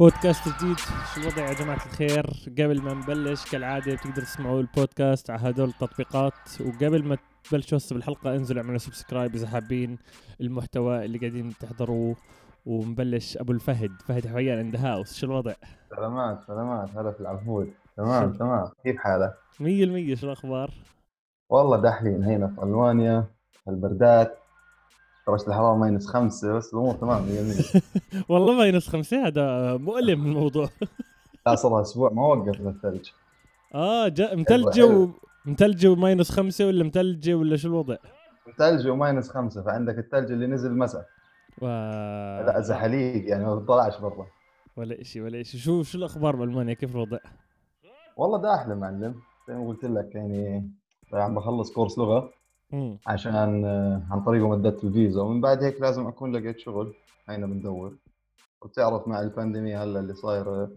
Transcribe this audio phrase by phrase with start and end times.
[0.00, 0.76] بودكاست جديد.
[0.78, 2.26] شو الوضع يا جماعة الخير؟
[2.58, 6.32] قبل ما نبلش كالعادة بتقدروا تسمعوا البودكاست على هدول التطبيقات.
[6.60, 9.98] وقبل ما تبلشوا هسه بالحلقة انزلوا اعملوا subscribe إذا حابين
[10.40, 12.16] المحتوى اللي قاعدين تحضروه.
[12.66, 13.90] ونبلش أبو الفهد.
[14.02, 15.52] فهد حويان in the house شو الوضع؟
[15.96, 16.90] سلامات سلامات.
[16.96, 18.68] هلا في العبود تمام تمام.
[18.84, 20.14] كيف حالك؟ مية المية.
[20.14, 20.70] شو الأخبار؟
[21.50, 23.24] والله دحين هنا في ألمانيا
[23.68, 24.38] البردات.
[25.30, 27.80] درجة الحرارة minus خمسة بس الأمور تمام 100%
[28.30, 30.68] والله minus خمسة هذا مؤلم الموضوع.
[31.46, 33.10] لا صار أسبوع ما وقف الثلج.
[33.74, 35.08] آه جا متلجة و...
[35.46, 37.96] متلجة و minus خمسة ولا متلجة ولا شو الوضع؟
[38.58, 41.06] ثلج و minus خمسة فعندك الثلج اللي نزل مساء.
[41.62, 41.66] و...
[42.46, 44.26] لا زحليق يعني ما بتطلعش برا.
[44.76, 47.18] ولا شيء ولا شيء شو شو الأخبار بألمانيا؟ كيف الوضع؟
[48.16, 49.14] والله ده أحلى معلم
[49.48, 50.70] زي ما قلت لك يعني
[51.12, 52.30] عم بخلص course لغة.
[52.72, 52.98] مم.
[53.06, 55.22] عشان آه، عن طريقه مدت الفيزا.
[55.22, 56.94] ومن بعد هيك لازم أكون لقيت شغل.
[57.28, 57.96] هينا بندور.
[58.62, 60.70] وبتعرف مع ال pandemic هلا اللي صايره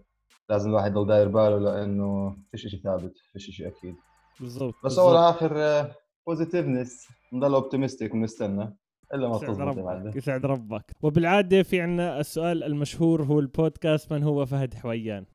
[0.50, 3.94] لازم الواحد يضل داير باله لأنه فيش شيء ثابت فيش شيء أكيد.
[4.40, 4.98] بالضبط بس.
[4.98, 5.86] أول آخر
[6.26, 8.76] positiveness نضل optimistic ونستنى
[9.14, 10.96] إلا ما يسعد ربك يسعد ربك.
[11.02, 15.26] وبالعادة في عنا السؤال المشهور هو البودكاست من هو فهد حويان؟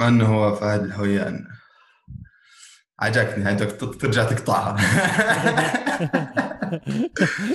[0.00, 1.46] من هو فهد الحويان
[3.00, 4.76] عجبتني بدك ترجع تقطعها.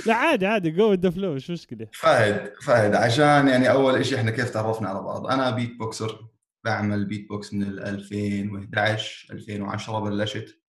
[0.06, 1.88] لا عادي عادي go the flow مش مشكلة.
[1.92, 5.26] فهد فهد عشان يعني أول شيء إحنا كيف تعرفنا على بعض.
[5.26, 6.28] أنا beatboxer
[6.64, 10.60] بعمل بيت بوكس من ال 2011 2010 بلشت.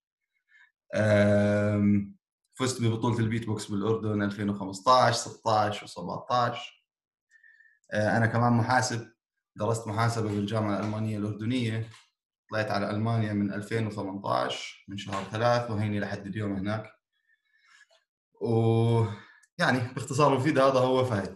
[2.59, 6.57] فزت ببطولة البيت بوكس بالأردن 2015 16 و17
[7.93, 9.07] أنا كمان محاسب
[9.55, 11.89] درست محاسبة بالجامعة الألمانية الأردنية.
[12.51, 16.85] طلعت على ألمانيا من 2018 من شهر ثلاث وهيني لحد اليوم هناك.
[18.41, 21.35] ويعني باختصار مفيد هذا هو فهد.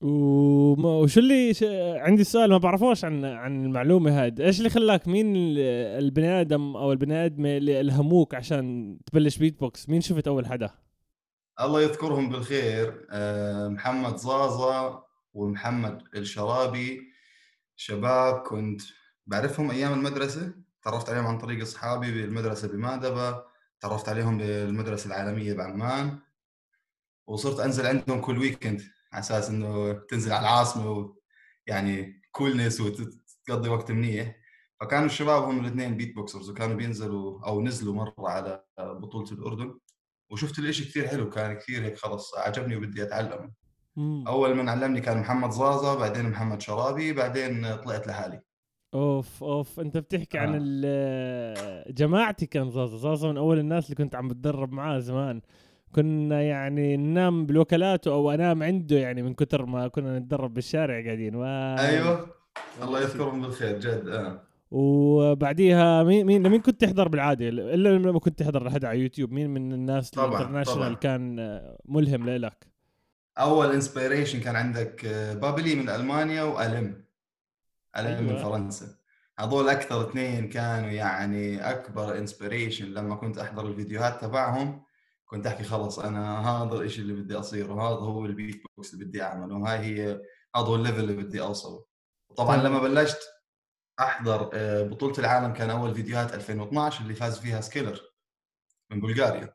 [0.00, 1.64] وما وشو اللي ش...
[1.96, 4.40] عندي سؤال ما بعرفوش عن عن المعلومة هاد.
[4.40, 5.58] إيش اللي خلاك مين ال-
[6.04, 10.70] البني آدم أو البني آدمة اللي الهموك عشان تبلش بيت بوكس مين شفت أول حدا؟
[11.60, 13.06] الله يذكرهم بالخير.
[13.10, 15.02] آه، محمد زازا
[15.34, 17.00] ومحمد الشرابي.
[17.76, 18.82] شباب كنت
[19.26, 23.42] بعرفهم أيام المدرسة تعرفت عليهم عن طريق أصحابي بالمدرسة بمادبه
[23.80, 26.18] تعرفت عليهم بالمدرسة العالمية بعمان
[27.26, 28.82] وصرت أنزل عندهم كل weekend
[29.12, 31.14] على أساس إنه تنزل على العاصمة
[31.66, 34.36] ويعني coolness وتقضي وقت منيح.
[34.80, 39.78] فكانوا الشباب هم الاثنين beatboxers وكانوا بينزلوا أو نزلوا مرة على بطولة الأردن.
[40.30, 43.52] وشفت الإشي كثير حلو كان كثير هيك خلص عجبني وبدي اتعلم
[43.96, 44.24] مم.
[44.28, 48.42] أول من علمني كان محمد زازا بعدين محمد شرابي بعدين طلعت لحالي.
[48.94, 49.80] أوف أوف.
[49.80, 50.58] أنت بتحكي عن آه.
[50.62, 52.96] ال- جماعتي كان زازا.
[52.96, 55.40] زازا من أول الناس اللي كنت عم بتدرب معاه زمان.
[55.94, 61.34] كنا يعني ننام بالوكالات أو أنام عنده يعني من كثر ما كنا نتدرب بالشارع قاعدين.
[61.36, 61.44] و...
[61.78, 62.26] أيوه.
[62.82, 64.40] الله يذكرهم بالخير جد آه.
[64.70, 69.32] وبعديها مين مين لمين كنت تحضر بالعادة؟ إلا لما كنت تحضر لحد على يوتيوب.
[69.32, 70.98] مين من الناس طبعاً، ال international.
[70.98, 72.66] كان آه، ملهم لك
[73.38, 77.03] أول inspiration كان عندك آه، بابلي من ألمانيا و Alem.
[77.96, 78.36] Alem من.
[78.36, 78.96] فرنسا.
[79.38, 84.84] هذول أكثر اثنين كانوا يعني أكبر inspiration لما كنت أحضر الفيديوهات تبعهم.
[85.26, 89.22] كنت أحكي خلص أنا هذا الشيء اللي بدي أصيره هذا هو البيت بوكس اللي بدي
[89.22, 90.20] أعمله وهاي هي
[90.56, 91.84] هذا هو ال level اللي بدي أوصله.
[92.28, 92.66] وطبعا طيب.
[92.66, 93.18] لما بلشت
[94.00, 98.00] أحضر آه، بطولة العالم كان أول فيديوهات 2012 اللي فاز فيها سكيلر
[98.90, 99.54] من بلغاريا.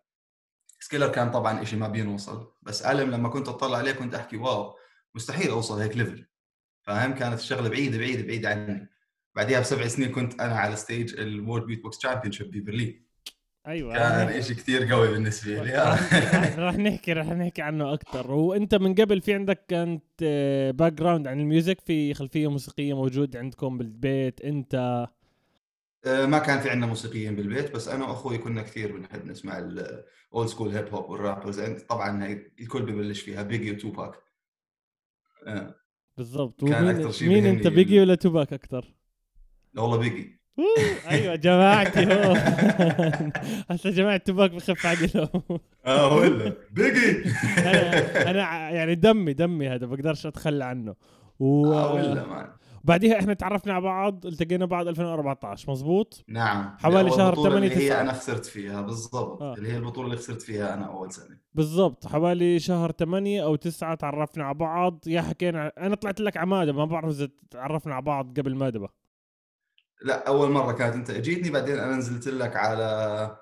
[0.79, 4.75] سكيلر كان طبعا شيء ما بينوصل بس Alem لما كنت أطلع عليه كنت أحكي wow
[5.15, 6.27] مستحيل أوصل هيك level
[6.89, 8.87] فاهم كانت الشغلة بعيدة بعيدة بعيدة عني.
[9.35, 13.05] بعديها بسبع سنين كنت أنا على stage ال World Beatbox Championship ببرلين
[13.67, 13.93] أيوه.
[13.93, 15.71] كان شيء كثير قوي بالنسبة لي.
[15.71, 16.13] راح
[16.59, 20.03] راح نحكي راح نحكي عنه أكثر وأنت من قبل في عندك كانت
[20.75, 24.75] background عن ال music؟ في خلفية موسيقية موجود عندكم بالبيت؟ أنت؟
[26.05, 29.80] آه، ما كان في عندنا موسيقيين بالبيت بس أنا وأخوي كنا كثير بنحب نسمع ال
[29.80, 32.25] old school hip hop وال rappers طبعا
[32.59, 33.43] الكل ببلش فيها.
[33.43, 34.13] بيجي وتوباك.
[35.47, 35.75] آه،
[36.19, 36.65] بالضبط.
[36.65, 38.85] كان ومين مين أنت بيجي ولا توباك أكثر؟
[39.73, 40.39] لا والله بيجي.
[41.09, 42.33] أيوه جماعتي هو
[43.69, 47.23] هسه جماعة توباك بخف عقلهم آه ولا بيجي.
[47.57, 50.95] أنا أنا يعني دمي دمي هذا بقدرش أتخلى عنه.
[51.39, 51.73] و...
[51.73, 56.77] آه ولا وبعديها إحنا تعرفنا على بعض التقينا بعض 2014 مزبوط نعم.
[56.77, 58.01] حوالي شهر البطولة 8 اللي هي تسعة.
[58.01, 59.41] أنا خسرت فيها بالضبط.
[59.41, 59.53] آه.
[59.53, 61.37] اللي هي البطولة اللي خسرت فيها أنا أول سنة.
[61.53, 62.07] بالضبط.
[62.07, 65.03] حوالي شهر 8 أو 9 تعرفنا على بعض.
[65.07, 68.89] يا حكينا أنا طلعت لك على مادبة ما بعرف إذا تعرفنا على بعض قبل مادبة.
[70.01, 73.37] لا أول مرة كانت أنت أجيتني بعدين أنا نزلت لك على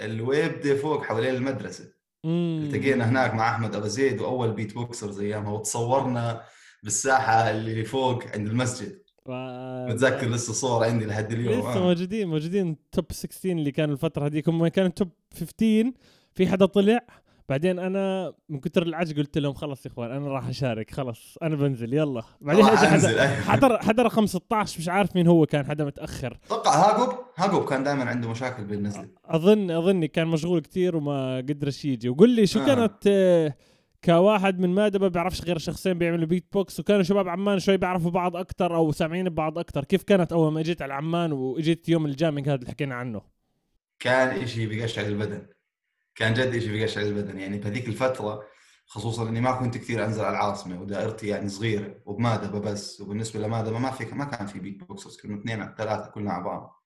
[0.00, 1.98] الويب دي فوق حوالين المدرسة.
[2.24, 6.42] التقينا هناك مع أحمد أبو زيد وأول beatboxers ايامها وتصورنا
[6.82, 8.98] بالساحة اللي فوق عند المسجد.
[9.26, 11.60] و- متذكر لسه صور عندي لحد اليوم.
[11.60, 11.82] لسه آه.
[11.82, 14.48] موجودين موجودين top 16 اللي كانوا الفترة هذيك.
[14.48, 15.08] هم كانوا top
[15.40, 15.92] 15
[16.34, 17.00] في حدا طلع.
[17.48, 20.90] بعدين أنا من كثر العجق قلت لهم خلص يا إخوان أنا راح أشارك.
[20.90, 22.22] خلاص أنا بنزل يلا.
[22.40, 23.26] بعدين اجى حدا.
[23.28, 26.38] حدا حدا رقم 16 مش عارف مين هو كان حدا متأخر.
[26.46, 31.84] أتوقع هاجوب هاجوب كان دائما عنده مشاكل بالنزله أظن أظني كان مشغول كتير وما قدرش
[31.84, 32.08] يجي.
[32.08, 32.66] وقل لي شو آه.
[32.66, 33.54] كانت آه،
[34.04, 38.10] كواحد من مادبا ما بيعرفش غير شخصين بيعملوا بيت بوكس وكانوا شباب عمان شوي بيعرفوا
[38.10, 42.06] بعض أكثر أو سامعين ببعض أكثر كيف كانت أول ما إجيت على عمان وإجيت يوم
[42.06, 43.22] ال jam هذا اللي حكينا عنه؟
[43.98, 45.46] كان إشي بقشعر البدن.
[46.14, 47.38] كان جد إشي بقشعر البدن.
[47.38, 48.42] يعني بهذيك الفترة
[48.86, 53.78] خصوصا إني ما كنت كثير أنزل على العاصمة ودائرتي يعني صغيره وبمادبه بس وبالنسبة لمادبه
[53.78, 56.84] ما في ما كان في beatboxers كنا اثنين أو ثلاثة كلنا على بعض.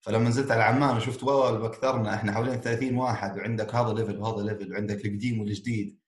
[0.00, 4.52] فلما نزلت على عمان وشفت والله بكثرنا إحنا حوالين 30 واحد وعندك هذا level وهذا
[4.52, 5.98] level وعندك القديم والجديد.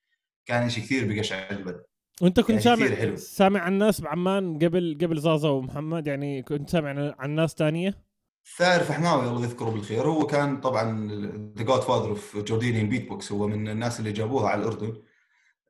[0.51, 1.81] كان شيء كثير بقشعر البدن
[2.23, 3.17] وأنت كنت يعني سامع حلو.
[3.17, 7.95] سامع عن ناس بعمان قبل قبل زازا ومحمد؟ يعني كنت سامع عن- عن ناس تانية؟
[8.57, 10.03] ثائر فحماوي الله يذكره بالخير.
[10.03, 11.09] هو كان طبعا
[11.59, 15.03] the godfather of Jordanian beatbox هو من الناس اللي جابوها على الأردن.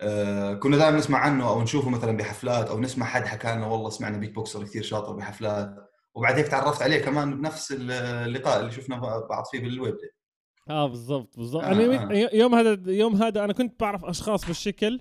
[0.01, 3.91] آه كنا دائما نسمع عنه أو نشوفه مثلا بحفلات أو نسمع حد حكى لنا والله
[3.91, 5.75] سمعنا beatboxer كثير شاطر بحفلات.
[6.15, 10.11] وبعد هيك تعرفت عليه كمان بنفس اللقاء اللي شفنا بعض فيه بالويبدة.
[10.71, 11.63] آه بالضبط بالضبط.
[11.65, 12.31] آه، أنا آه.
[12.35, 15.01] يوم- هذا يوم هذا أنا كنت بعرف أشخاص بالشكل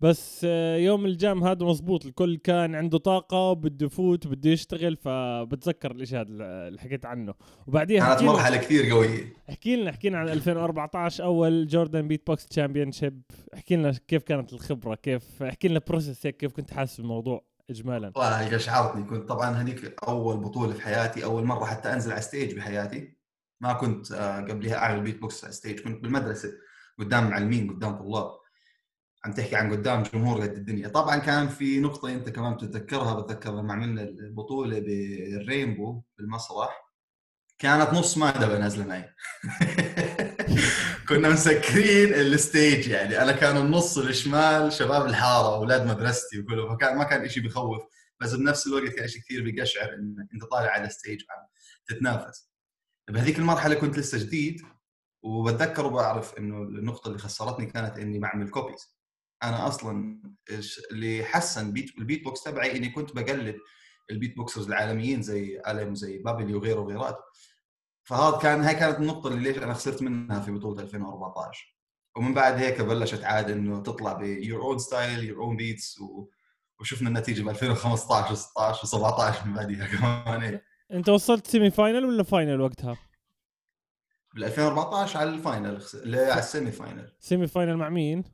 [0.00, 4.96] بس آه، يوم ال jam هذا مزبوط الكل كان عنده طاقة وبده يفوت وبده يشتغل
[4.96, 6.28] فبتذكر الاشي هذا
[6.68, 7.34] اللي حكيت عنه.
[7.66, 9.32] وبعديها كانت مرحلة كثير قوية.
[9.50, 13.22] احكي لنا احكي لنا عن 2014 أول Jordan Beatbox Championship
[13.54, 18.12] احكي لنا كيف كانت الخبرة كيف احكي لنا process هيك كيف كنت حاسس بالموضوع اجمالا.
[18.16, 22.54] والله قشعرتني كنت طبعا هذيك أول بطولة في حياتي أول مرة حتى أنزل على stage
[22.56, 23.15] بحياتي.
[23.60, 26.52] ما كنت آه، قبلها اعمل بيت بوكس على stage كنت بالمدرسة
[26.98, 28.30] قدام معلمين قدام طلاب.
[29.24, 30.88] عم تحكي عن قدام جمهور قد الدنيا.
[30.88, 36.86] طبعا كان في نقطة أنت كمان بتتذكرها بتذكر لما عملنا البطولة بالرينبو بالمسرح.
[37.58, 39.14] كانت نص مادبا نازلة معي.
[41.08, 43.22] كنا مسكرين ال stage يعني.
[43.22, 47.82] أنا كان النص الشمال شباب الحارة أولاد مدرستي وكله فكان ما كان شيء بخوف.
[48.20, 51.46] بس بنفس الوقت كان شيء كثير بقشعر انك أنت طالع على ال stage عم
[51.86, 52.55] تتنافس.
[53.10, 54.62] بهذيك المرحلة كنت لسه جديد
[55.22, 58.96] وبتذكر وبعرف إنه النقطة اللي خسرتني كانت إني بعمل copies
[59.42, 60.22] أنا أصلا
[60.90, 63.56] اللي حسن بيت البيت بوكس تبعي إني كنت بقلد
[64.10, 67.22] ال beatboxers العالميين زي Alem وزي بابلي وغيره وغيراته
[68.04, 71.76] فهذا كان هاي كانت النقطة اللي ليش أنا خسرت منها في بطولة 2014
[72.16, 75.98] ومن بعد هيك بلشت عاد إنه تطلع ب your own style your own beats
[76.80, 80.60] وشفنا النتيجة ب 2015 و16 و17 من بعدها كمان.
[80.92, 82.98] انت وصلت semi-final ولا final وقتها؟
[84.34, 88.24] بال 2014 على ال final على ال semi-final semi-final مع مين؟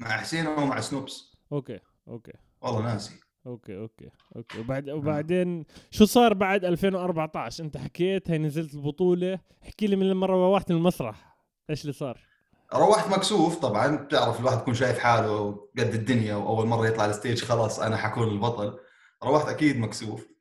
[0.00, 1.36] مع حسين ومع سنوبس.
[1.52, 2.32] okay okay.
[2.60, 3.20] والله ناسي.
[3.46, 4.60] okay okay okay.
[4.60, 9.40] وبعد وبعدين شو صار بعد 2014 أنت حكيت هي نزلت البطولة.
[9.62, 11.36] احكي لي من لما روحت من المسرح.
[11.70, 12.20] إيش اللي صار؟
[12.74, 13.96] روحت مكسوف طبعا.
[13.96, 18.28] بتعرف الواحد يكون شايف حاله قد الدنيا وأول مرة يطلع ال stage خلاص أنا حكون
[18.28, 18.78] البطل.
[19.24, 20.35] روحت أكيد مكسوف.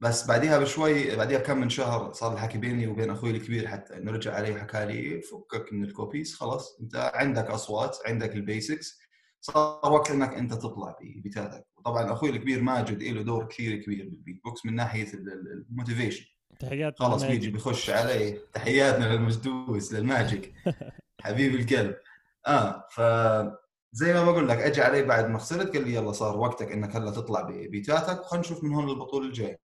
[0.00, 4.12] بس بعديها بشوي بعديها بكم من شهر صار الحكي بيني وبين أخوي الكبير حتى إنه
[4.12, 8.98] رجع علي وحكى لي فكك من ال copies خلاص أنت عندك أصوات عندك ال basics
[9.40, 14.44] صار وقت إنك أنت تطلع ببيتاتك وطبعا أخوي الكبير ماجد له دور كثير كبير بالبيت
[14.44, 16.24] بوكس من ناحية ال motivation
[16.58, 17.24] تحيات خلاص.
[17.24, 20.54] بيجي بيخش علي تحياتنا للمجدوس للماجيك.
[21.24, 21.96] حبيب القلب.
[22.46, 23.00] آه ف
[23.92, 26.96] زي ما بقول لك اجى علي بعد ما خسرت قال لي يلا صار وقتك إنك
[26.96, 29.63] هلا تطلع ببيتاتك وخلينا نشوف من هون للبطوله الجاية.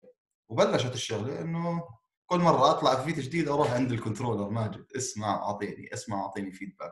[0.50, 1.84] وبلشت الشغلة إنه
[2.26, 6.52] كل مرة أطلع في beat جديد أروح عند ال controller ماجد اسمع أعطيني اسمع أعطيني
[6.52, 6.92] feedback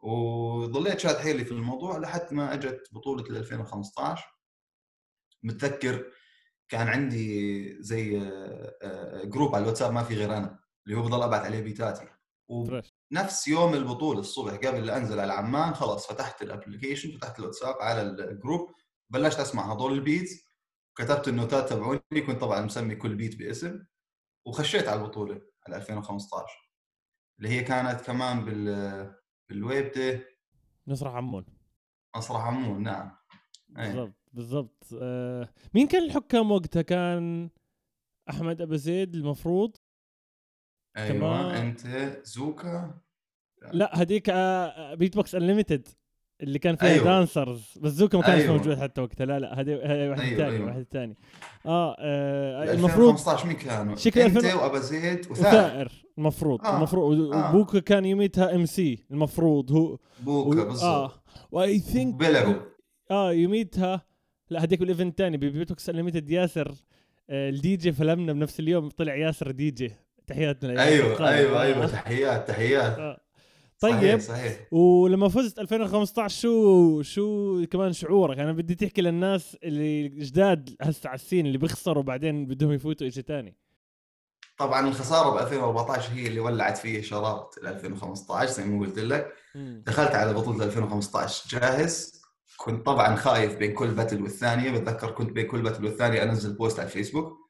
[0.00, 4.38] وظليت شاد حيلي في الموضوع لحد ما إجت بطولة 2015
[5.42, 6.12] متذكر
[6.68, 11.22] كان عندي زي آه، آه، group على الواتساب ما في غير أنا اللي هو بضل
[11.22, 12.06] أبعث عليه بيتاتي.
[12.48, 17.74] ونفس يوم البطولة الصبح قبل لا أنزل على عمان خلاص فتحت ال application فتحت الواتساب
[17.80, 18.70] على ال group
[19.10, 20.47] بلشت أسمع هذول ال beats
[20.98, 23.84] كتبت النوتات تبعوني كنت طبعا مسمي كل beat باسم
[24.46, 26.70] وخشيت على البطولة على 2015
[27.38, 29.14] اللي هي كانت كمان بال
[29.48, 30.24] بالويبدة
[30.86, 31.44] مسرح عمون
[32.16, 33.16] مسرح عمون نعم.
[33.78, 33.84] إيه.
[33.84, 34.84] بالضبط بالضبط.
[35.02, 37.50] آه مين كان الحكام وقتها؟ كان
[38.30, 39.76] أحمد أبو زيد المفروض؟
[40.96, 41.46] أيوه تمام.
[41.46, 41.86] أنت
[42.26, 43.00] زوكا.
[43.72, 44.30] لا هذيك
[44.98, 45.88] بيت بوكس انليمتد
[46.42, 47.04] اللي كان فيها أيوة.
[47.04, 48.56] دانسرز بس زوكا ما كانش أيوة.
[48.56, 49.24] موجود حتى وقتها.
[49.26, 50.66] لا لا هذه هذه واحد أيوة، ثاني أيوة.
[50.66, 51.16] واحد ثاني
[51.66, 55.92] آه, آه ب المفروض 2015 مين كانوا؟ شكل أنت 2000 وأبا زيد وثائر.
[56.18, 57.32] المفروض آه، المفروض.
[57.34, 57.48] آه.
[57.54, 59.04] وبوكا كان يوميتها إم سي.
[59.10, 60.82] المفروض هو بوكا و- بالضبط.
[60.84, 61.12] آه
[61.52, 62.54] واي ثينك بيلرو
[63.10, 64.02] آه يوميتها
[64.50, 65.36] لا هديك بال event الثاني.
[65.36, 66.72] ب beatbox unlimited ياسر
[67.30, 68.88] آه، الدي جي فلمنا بنفس اليوم.
[68.88, 69.92] طلع ياسر دي جي
[70.26, 71.28] تحياتنا أيوه.
[71.28, 71.62] أيوه آه.
[71.62, 73.16] أيوه تحيات تحيات.
[73.84, 73.88] آه.
[73.90, 74.72] صحيح طيب صحيح.
[74.72, 81.14] ولما فزت 2015 شو شو كمان شعورك؟ أنا بدي تحكي للناس اللي جداد هسه على
[81.14, 83.56] ال scene اللي بيخسروا بعدين بدهم يفوتوا شيء ثاني
[84.58, 89.32] طبعا الخسارة ب 2014 هي اللي ولعت فيه شرارة ال 2015 زي ما قلت لك.
[89.86, 92.22] دخلت على بطولة 2015 جاهز.
[92.56, 96.78] كنت طبعا خايف بين كل battle والثانية بتذكر كنت بين كل battle والثانية أنزل post
[96.80, 97.47] على الفيسبوك.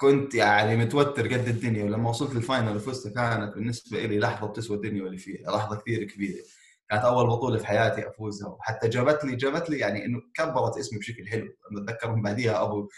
[0.00, 4.76] كنت يعني متوتر قد الدنيا ولما وصلت لل final وفزت كانت بالنسبة لي لحظة بتسوى
[4.76, 6.42] الدنيا واللي فيها لحظة كثير كبيرة.
[6.90, 10.98] كانت أول بطولة في حياتي أفوزها وحتى جابت لي جابت لي يعني إنه كبرت اسمي
[10.98, 11.48] بشكل حلو.
[11.72, 12.88] بتذكر من بعديها أبو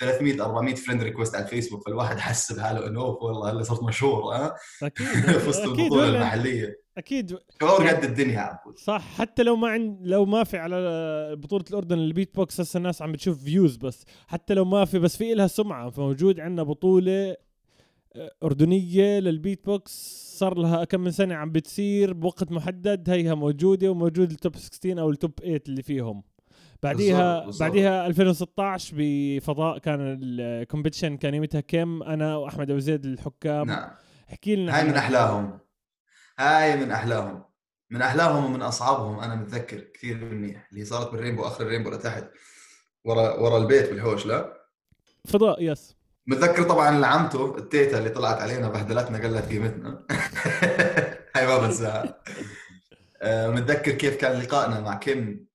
[0.00, 4.54] 300 400 friend request على الفيسبوك فالواحد حس بحاله إنه والله هلا صرت مشهور ها؟
[4.82, 5.06] أكيد
[5.46, 6.85] فزت أكيد بالبطولة ولا- المحلية.
[6.98, 7.38] أكيد.
[7.60, 8.78] شعور قد الدنيا يا عبود.
[8.78, 10.76] صح حتى لو ما عند لو ما في على
[11.36, 14.04] بطولة الأردن البيت بوكس هسه الناس عم بتشوف views بس.
[14.28, 15.90] حتى لو ما في بس في إلها سمعة.
[15.90, 17.36] فموجود عندنا بطولة
[18.16, 19.92] آه، أردنية للبيت بوكس.
[20.38, 23.10] صار لها كم من سنة عم بتصير بوقت محدد.
[23.10, 26.22] هيها موجودة وموجود ال top 16 أو ال top 8 اللي فيهم.
[26.82, 27.60] بعديها بالضبط.
[27.62, 33.66] بعديها 2016 بفضاء كان ال competition كان يومتها كم؟ أنا وأحمد أبو زيد الحكام.
[33.66, 33.90] نعم.
[34.30, 35.58] احكي لنا هاي من أحلاهم.
[36.38, 37.44] هاي من احلاهم
[37.90, 42.24] من احلاهم ومن اصعبهم أنا متذكر كثير منيح اللي صارت بالرينبو آخر الرينبو لتحت
[43.04, 44.66] ورا ورا البيت بالحوش لا؟
[45.24, 45.96] فضاء yes
[46.26, 50.06] متذكر طبعا لعمته التيتا اللي طلعت علينا بهدلتنا قلت قيمتنا
[51.36, 52.22] هاي ما بنساها
[53.24, 55.46] متذكر كيف كان لقائنا مع كيم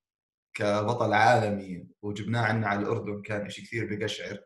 [0.54, 4.40] كبطل عالمي وجبناه عنا على الأردن كان شيء كثير بقشعر.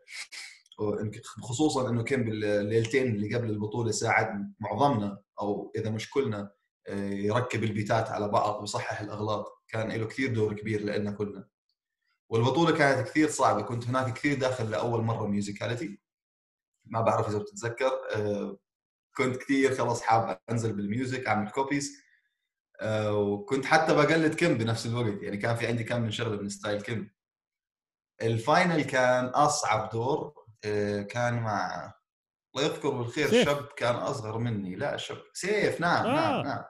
[1.42, 5.18] خصوصا إنه كان بالليلتين اللي قبل البطولة ساعد معظمنا.
[5.40, 6.52] أو إذا مش كلنا
[6.88, 9.64] آه، يركب البيتات على بعض ويصحح الأغلاط.
[9.68, 11.48] كان له كثير دور كبير لنا كلنا.
[12.30, 13.62] والبطولة كانت كثير صعبة.
[13.62, 16.00] كنت هناك كثير داخل لأول مرة musicality
[16.84, 17.90] ما بعرف إذا بتتذكر.
[18.16, 18.58] آه،
[19.16, 22.02] كنت كثير خلص حاب أنزل بال music أعمل copies
[22.80, 25.22] آه، وكنت حتى بقلد كم بنفس الوقت.
[25.22, 27.08] يعني كان في عندي كم من شغله من style كم.
[28.22, 30.46] ال final كان أصعب دور.
[31.08, 31.92] كان مع
[32.56, 33.44] الله يذكره بالخير سيف.
[33.44, 34.76] شاب كان أصغر مني.
[34.76, 35.22] لا شاب.
[35.34, 36.14] سيف نعم آه.
[36.14, 36.64] نعم نعم.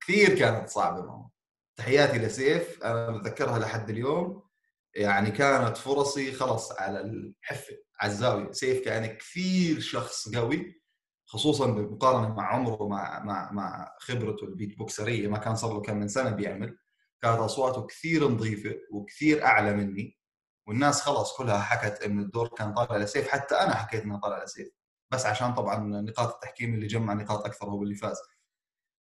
[0.00, 1.30] كثير كانت صعبة معه.
[1.76, 2.82] تحياتي لسيف.
[2.84, 4.48] أنا بتذكرها لحد اليوم.
[4.94, 10.82] يعني كانت فرصي خلص على الحفه على الزاويه سيف كان كثير شخص قوي
[11.26, 15.80] خصوصا بالمقارنة مع عمره مع مع مع خبرته ال beatboxer يه ما كان صار له
[15.80, 16.78] كم من سنة بيعمل.
[17.22, 20.18] كانت أصواته كثير نظيفة وكثير أعلى مني.
[20.66, 23.28] والناس خلص كلها حكت انه الدور كان طالع لسيف.
[23.28, 24.77] حتى أنا حكيت إنه طالع لسيف.
[25.10, 28.16] بس عشان طبعا نقاط التحكيم اللي جمع نقاط أكثر هو اللي فاز.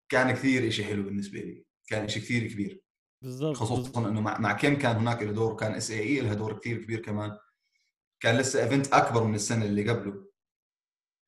[0.10, 1.66] كان كثير شيء حلو بالنسبة لي.
[1.88, 2.82] كان شيء كثير كبير.
[3.22, 6.84] بالضبط خصوصا إنه مع, مع كيم كان هناك له دور وكان SAE لها دور كثير
[6.84, 7.38] كبير كمان.
[8.20, 10.26] كان لسه event أكبر من السنة اللي قبله.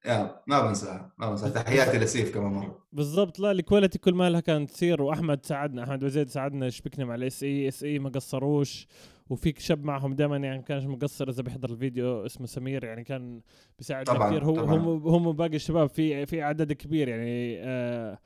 [0.05, 1.49] يا ما بنساها ما بنساها.
[1.49, 2.87] تحياتي لسيف كمان مرة.
[2.91, 3.39] بالضبط.
[3.39, 7.15] لا ال quality كل ما لها كانت تصير وأحمد ساعدنا أحمد وزيد ساعدنا شبكنا مع
[7.15, 8.87] ال SAE ما قصروش.
[9.29, 13.41] وفيك شاب معهم دائما يعني كانش مقصر إذا بيحضر الفيديو اسمه سمير يعني كان
[13.77, 14.75] بيساعدنا طبعاً، كثير هو طبعاً.
[14.75, 18.17] هم هم باقي الشباب في في عدد كبير يعني آه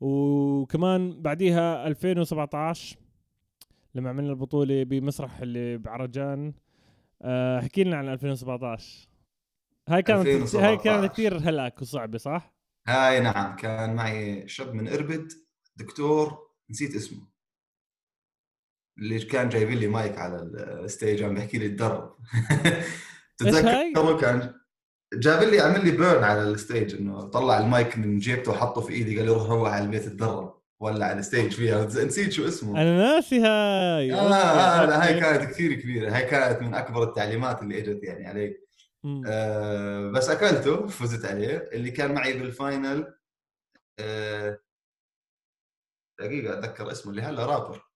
[0.00, 2.96] وكمان بعديها 2017
[3.94, 6.52] لما عملنا البطولة بمسرح اللي بعرجان
[7.22, 9.08] آه احكي لنا عن 2017
[9.88, 10.84] هاي كانت هاي 2017.
[10.84, 12.54] كانت كثير هلأك وصعبة صح؟
[12.86, 15.32] هاي نعم كان معي شاب من إربد
[15.76, 16.38] دكتور
[16.70, 17.20] نسيت اسمه
[19.00, 20.36] اللي كان جايب لي مايك على
[20.84, 22.16] الستيج عم بيحكي لي تدرب؟
[23.38, 24.54] تتذكر كان؟
[25.14, 29.16] جاب لي عمل لي بيرن على الستيج إنه طلع المايك من جيبته وحطه في إيدي
[29.16, 31.84] قال لي روح روح على البيت تدرب ولع على الستيج فيها.
[31.84, 32.82] نسيت شو اسمه.
[32.82, 34.14] أنا ناسي هاي.
[34.14, 35.20] آه آه لا، هاي.
[35.20, 36.16] كانت كثير كبيرة.
[36.16, 38.56] هاي كانت من أكبر التعليمات اللي إجت يعني علي.
[39.26, 41.68] آه بس أكلته فزت عليه.
[41.72, 43.14] اللي كان معي بالفاينل
[43.98, 44.58] آه
[46.20, 47.89] دقيقة أتذكر اسمه اللي هلا رابر.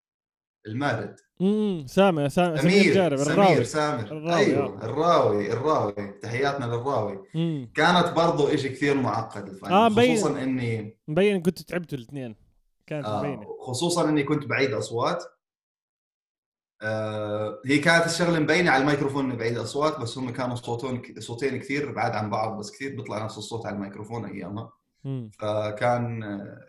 [0.66, 4.00] المارد امم سامع سامع سمير سمير جارب سمير الراوي سامر.
[4.02, 4.85] الراوي، أيوه آه.
[4.85, 6.18] الراوي الراوي.
[6.23, 7.18] تحياتنا للراوي.
[7.37, 10.16] امم كانت برضو إشي كثير معقد الفاينل آه، مبين.
[10.16, 12.37] خصوصا إني مبين كنت تعبتوا الاثنين.
[12.87, 13.47] كانت آه مبينة.
[13.61, 15.25] خصوصا إني كنت بعيد أصوات.
[16.83, 21.59] آه هي كانت الشغلة مبينة على الميكروفون إني بعيد أصوات بس هم كانوا صوتون صوتين
[21.59, 24.62] كثير بعاد عن بعض بس كثير بيطلع نفس الصوت على الميكروفون أيامها.
[24.64, 24.71] مم.
[25.38, 26.23] فكان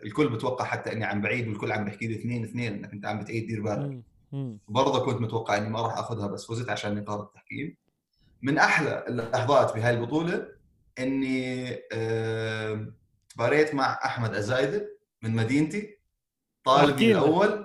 [0.04, 3.20] الكل بتوقع حتى إني عم بعيد والكل عم بيحكي لي اثنين اثنين انك انت عم
[3.20, 4.00] بتعيد دير بالك.
[4.68, 7.76] برضه كنت متوقع إني ما راح آخذها بس فزت عشان نقاط التحكيم.
[8.42, 10.48] من أحلى اللحظات بهاي البطولة
[10.98, 11.68] إني
[13.34, 15.98] تباريت مع أحمد ازايده من مدينتي
[16.64, 17.18] طالبي لنا.
[17.18, 17.64] الأول.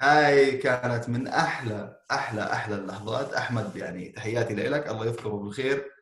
[0.00, 3.32] هاي كانت من أحلى أحلى أحلى اللحظات.
[3.32, 5.95] أحمد يعني تحياتي لك الله يذكره بالخير.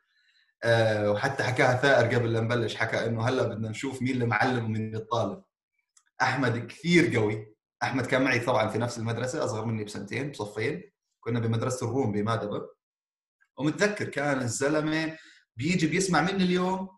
[1.11, 4.95] وحتى حكاها ثائر قبل لا نبلش حكى إنه هلأ بدنا نشوف مين اللي معلم ومين
[4.95, 5.43] الطالب.
[6.21, 7.55] أحمد كثير قوي.
[7.83, 10.91] أحمد كان معي طبعا في نفس المدرسة أصغر مني بسنتين بصفين.
[11.19, 12.69] كنا بمدرسة الروم بمادبة.
[13.57, 15.17] ومتذكر كان الزلمة
[15.55, 16.89] بيجي بيسمع مني اليوم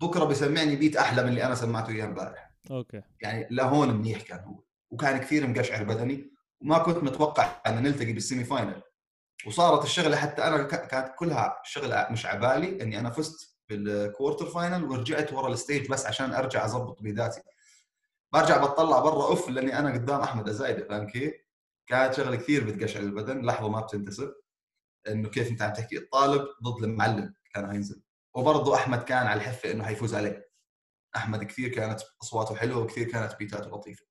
[0.00, 2.54] بكرة بيسمعني بيت أحلى من اللي أنا سمعته إياه امبارح.
[2.70, 3.02] أوكي.
[3.20, 4.62] يعني لهون منيح كان هو.
[4.90, 6.30] وكان كثير مقشعر بدني.
[6.60, 8.82] وما كنت متوقع ان نلتقي بالسيمي فاينل.
[9.46, 15.32] وصارت الشغلة حتى أنا كانت كلها شغلة مش عبالي إني أنا فزت بالكوارتر فاينل ورجعت
[15.32, 17.42] ورا الستيج بس عشان أرجع اضبط بذاتي.
[18.32, 21.34] برجع بطلع برا أوف لأني أنا قدام أحمد ازايده فاهم كيف؟
[21.86, 24.34] كانت شغلة كثير بتقشعر البدن لحظة ما بتنتسب.
[25.08, 28.02] إنه كيف أنت عم تحكي؟ الطالب ضد المعلم كان حينزل
[28.34, 30.50] وبرضه أحمد كان على الحفة إنه حيفوز عليه.
[31.16, 34.04] أحمد كثير كانت أصواته حلوة وكثير كانت beat اته لطيفة.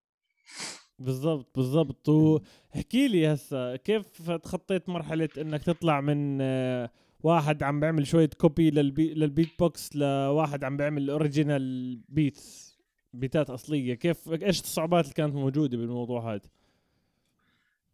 [0.99, 2.09] بالضبط بالضبط.
[2.09, 6.89] واحكي لي هسه كيف تخطيت مرحلة إنك تطلع من آه،
[7.23, 12.79] واحد عم بيعمل شوية copy للبي للبيت بوكس لواحد عم بيعمل original beats
[13.13, 16.49] beat ات أصلية؟ كيف إيش الصعوبات اللي كانت موجودة بالموضوع هذا؟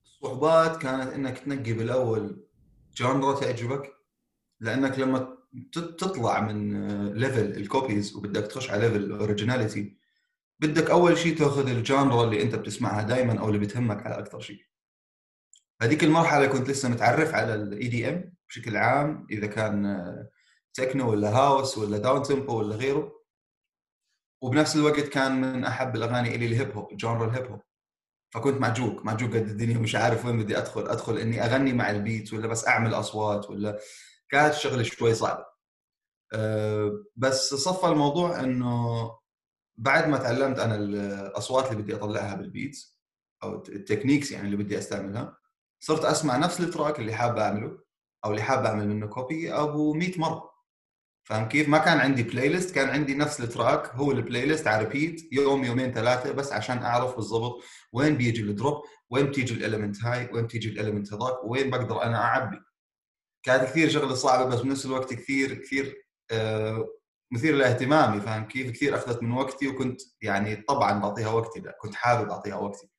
[0.05, 2.45] الصعوبات كانت إنك تنقي بالأول
[2.95, 3.93] genre تعجبك
[4.59, 5.37] لأنك لما
[5.71, 6.73] تطلع من
[7.13, 9.97] level ال copies وبدك تخش على level ال originality
[10.59, 14.39] بدك أول شيء تاخذ ال genre اللي أنت بتسمعها دائما أو اللي بتهمك على أكثر
[14.39, 14.65] شيء
[15.81, 20.05] هذيك المرحلة كنت لسه متعرف على ال EDM بشكل عام إذا كان
[20.73, 23.11] تكنو ولا house ولا downtempo ولا غيره.
[24.41, 27.61] وبنفس الوقت كان من أحب الأغاني إلي ال hip hop genre ال hip hop
[28.33, 30.87] فكنت معجوق معجوق قد الدنيا ومش عارف وين بدي أدخل.
[30.87, 33.79] أدخل إني أغني مع ال beat ولا بس أعمل أصوات ولا.
[34.29, 35.45] كانت الشغله شوي صعبة.
[36.33, 39.11] أه بس صفى الموضوع إنه
[39.77, 42.99] بعد ما تعلمت أنا الأصوات اللي بدي أطلعها بال beats
[43.43, 45.37] أو ال techniques يعني اللي بدي أستعملها
[45.79, 47.77] صرت أسمع نفس ال track اللي حاب أعمله
[48.25, 50.55] أو اللي حاب أعمل منه copy أبو 100 مرة
[51.23, 54.83] فاهم كيف؟ ما كان عندي playlist كان عندي نفس ال track هو ال playlist على
[54.83, 59.60] repeat يوم يومين ثلاثة بس عشان أعرف بالضبط وين بيجي ال drop وين بتيجي ال
[59.60, 62.59] element هاي وين بتيجي ال element هذاك وين بقدر أنا أعبي
[63.43, 66.87] كانت كثير شغلة صعبة بس بنفس الوقت كثير كثير آه
[67.35, 71.95] مثير لاهتمامي فاهم كيف؟ كثير أخذت من وقتي وكنت يعني طبعا بعطيها وقتي لا كنت
[71.95, 72.89] حابب أعطيها وقتي.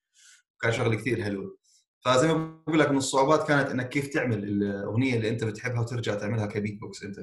[0.60, 1.56] كان شغله كثير حلوة
[2.00, 6.14] فزي ما بقول لك من الصعوبات كانت إنك كيف تعمل الأغنية اللي أنت بتحبها وترجع
[6.14, 7.16] تعملها كبيت بوكس أنت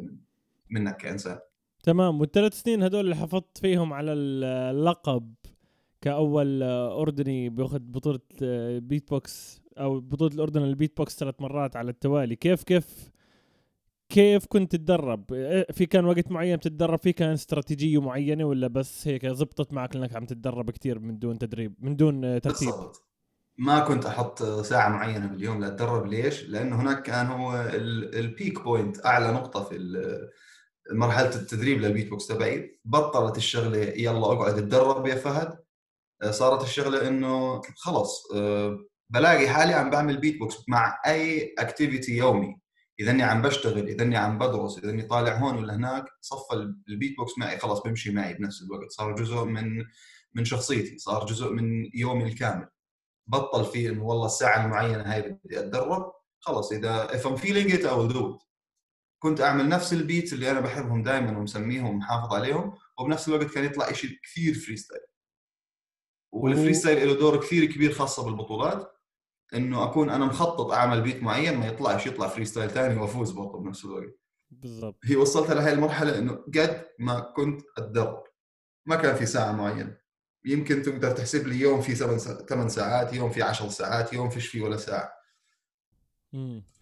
[0.70, 1.40] منك كإنسان.
[1.84, 2.22] تمام.
[2.22, 5.34] والثلاث سنين هدول اللي حافظت فيهم على اللقب
[6.02, 8.20] كأول أردني بياخذ بطولة
[8.80, 13.12] بيت بوكس أو بطولة الأردن البيت بوكس ثلاث مرات على التوالي كيف كيف
[14.14, 15.26] كيف كنت تتدرب؟
[15.72, 20.16] في كان وقت معين تتدرب فيه؟ كان استراتيجية معينة ولا بس هيك زبطت معك لانك
[20.16, 23.08] عم تتدرب كثير من دون تدريب من دون ترتيب؟ بالضبط.
[23.58, 26.06] ما كنت أحط ساعة معينة باليوم لأتدرب.
[26.06, 27.70] ليش؟ لأنه هناك كان هو
[28.14, 29.78] ال peak point أعلى نقطة في
[30.92, 32.80] مرحلة التدريب للبيت بوكس تبعي.
[32.86, 35.58] بطلت الشغلة يلا أقعد أتدرب يا فهد.
[36.30, 38.28] صارت الشغلة إنه خلص
[39.10, 42.63] بلاقي حالي عم بعمل بيت بوكس مع أي activity يومي.
[43.04, 46.74] اذا اني عم بشتغل اذا اني عم بدرس اذا اني طالع هون ولا هناك صفى
[46.90, 48.92] البيت بوكس معي خلص بمشي معي بنفس الوقت.
[48.92, 49.86] صار جزء من
[50.34, 52.68] من شخصيتي صار جزء من يومي الكامل.
[53.28, 57.86] بطل في إنه والله الساعة المعينة هاي بدي أتدرب خلص إذا if I'm feeling it
[57.86, 58.44] I will do it.
[59.20, 63.66] كنت أعمل نفس ال beats اللي أنا بحبهم دائما ومسميهم ومحافظ عليهم وبنفس الوقت كان
[63.66, 65.02] يطلع شيء كثير freestyle
[66.32, 68.93] وال freestyle له دور كثير كبير خاصة بالبطولات.
[69.56, 73.86] إنه أكون أنا مخطط أعمل beat معين ما يطلعش يطلع freestyle ثاني وأفوز برضه بنفس
[73.86, 74.20] الوقت.
[74.52, 75.00] بالضبط.
[75.04, 78.24] هي وصلت لهي المرحلة إنه قد ما كنت أتدرب.
[78.86, 79.98] ما كان في ساعة معينة.
[80.46, 84.62] يمكن تقدر تحسب لي يوم في 8 ساعات يوم في 10 ساعات يوم فيش فيه
[84.62, 85.10] ولا ساعة.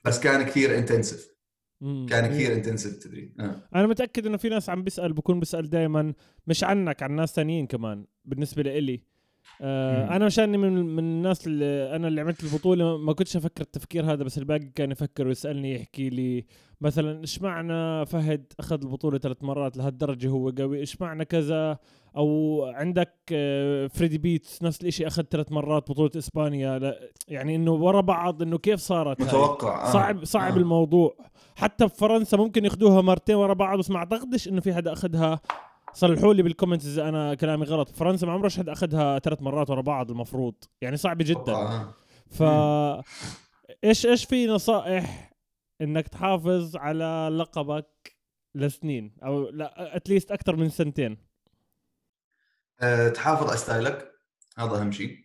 [0.06, 1.32] بس كان كثير intensive
[1.82, 3.70] كان كثير intensive التدريب آه.
[3.76, 6.14] أنا متأكد إنه في ناس عم بيسأل بكون بيسال دائما
[6.48, 9.04] مش عنك عن ناس ثانيين كمان بالنسبة لإلي.
[9.62, 14.14] آه أنا مشاني من من الناس اللي أنا اللي عملت البطولة ما كنتش أفكر التفكير
[14.14, 16.46] هذا بس الباقي كان يفكر ويسألني يحكي لي
[16.82, 20.80] مثلا إيش معنى فهد أخذ البطولة ثلاث مرات؟ لهالدرجة هو قوي.
[20.80, 21.78] إيش معنى كذا؟
[22.18, 26.80] أو عندك آه فريدي بيتس نفس الشيء أخذ ثلاث مرات بطولة إسبانيا.
[26.80, 29.92] لا يعني إنه ورا بعض إنه كيف صارت متوقع آه.
[29.92, 30.58] صعب صعب آه.
[30.58, 31.16] الموضوع.
[31.56, 35.40] حتى بفرنسا ممكن ياخذوها مرتين ورا بعض بس ما أعتقدش إنه في حدا أخذها.
[35.94, 37.90] صلحوا لي بال comments إذا أنا كلامي غلط.
[37.90, 40.56] فرنسا ما عمرش حد أخذها ثلاث مرات ورا بعض المفروض.
[40.82, 41.54] يعني صعبه جدا.
[41.54, 41.94] آه.
[42.30, 42.44] ف
[43.84, 45.34] إيش إيش في نصائح
[45.82, 48.16] إنك تحافظ على لقبك
[48.56, 51.18] لسنين؟ أو لا at least أكثر من سنتين.
[52.82, 54.12] أه تحافظ على style ك.
[54.58, 55.18] هذا أهم شيء.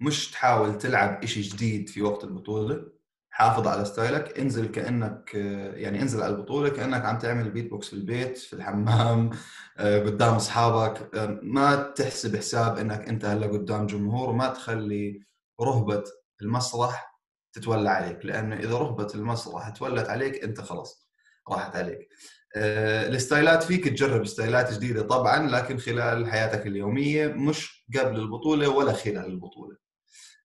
[0.00, 2.93] مش تحاول تلعب إشي جديد في وقت البطوله
[3.36, 5.34] حافظ على style ك انزل كأنك
[5.74, 9.30] يعني انزل على البطولة كأنك عم تعمل بيت بوكس في البيت في الحمام
[9.78, 11.14] آه، قدام أصحابك.
[11.16, 15.22] آه، ما تحسب حساب إنك أنت هلأ قدام جمهور وما تخلي
[15.60, 16.04] رهبة
[16.42, 17.20] المسرح
[17.52, 21.08] تتولى عليك لأنه إذا رهبة المسرح تولت عليك أنت خلاص
[21.50, 22.08] راحت عليك.
[22.56, 27.86] آه، ال style ات فيك تجرب style ات جديدة طبعا لكن خلال حياتك اليومية مش
[27.98, 29.83] قبل البطولة ولا خلال البطولة.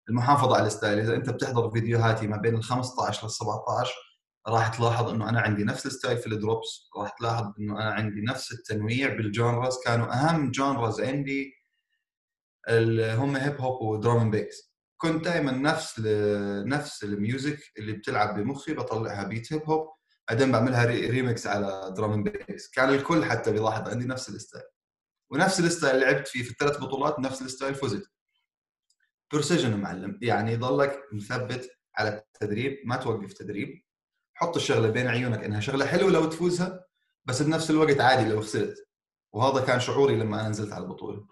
[0.10, 1.00] المحافظة على ال style.
[1.00, 3.94] إذا أنت بتحضر فيديوهاتي ما بين ال 15 لل 17
[4.48, 7.92] راح تلاحظ إنه أنا عندي نفس ال style في ال drops راح تلاحظ إنه أنا
[7.92, 11.54] عندي نفس التنويع بال genres كانوا أهم genres عندي
[13.00, 16.00] هم hip hop و drum bass كنت دائما نفس
[16.66, 19.90] نفس ال music اللي بتلعب بمخي بطلعها beat hip hop
[20.30, 24.64] بعدين بعملها ريمكس على drum bass كان الكل حتى بيلاحظ عندي نفس ال style.
[25.32, 28.12] ونفس ال style لعبت فيه في الثلاث بطولات نفس ال style فزت.
[29.34, 30.20] precision معلم.
[30.22, 33.84] يعني ضلك مثبت على التدريب ما توقف تدريب.
[34.34, 36.86] حط الشغلة بين عيونك إنها شغلة حلوة لو تفوزها
[37.26, 38.88] بس بنفس الوقت عادي لو خسرت.
[39.34, 41.28] وهذا كان شعوري لما أنا نزلت على البطولة.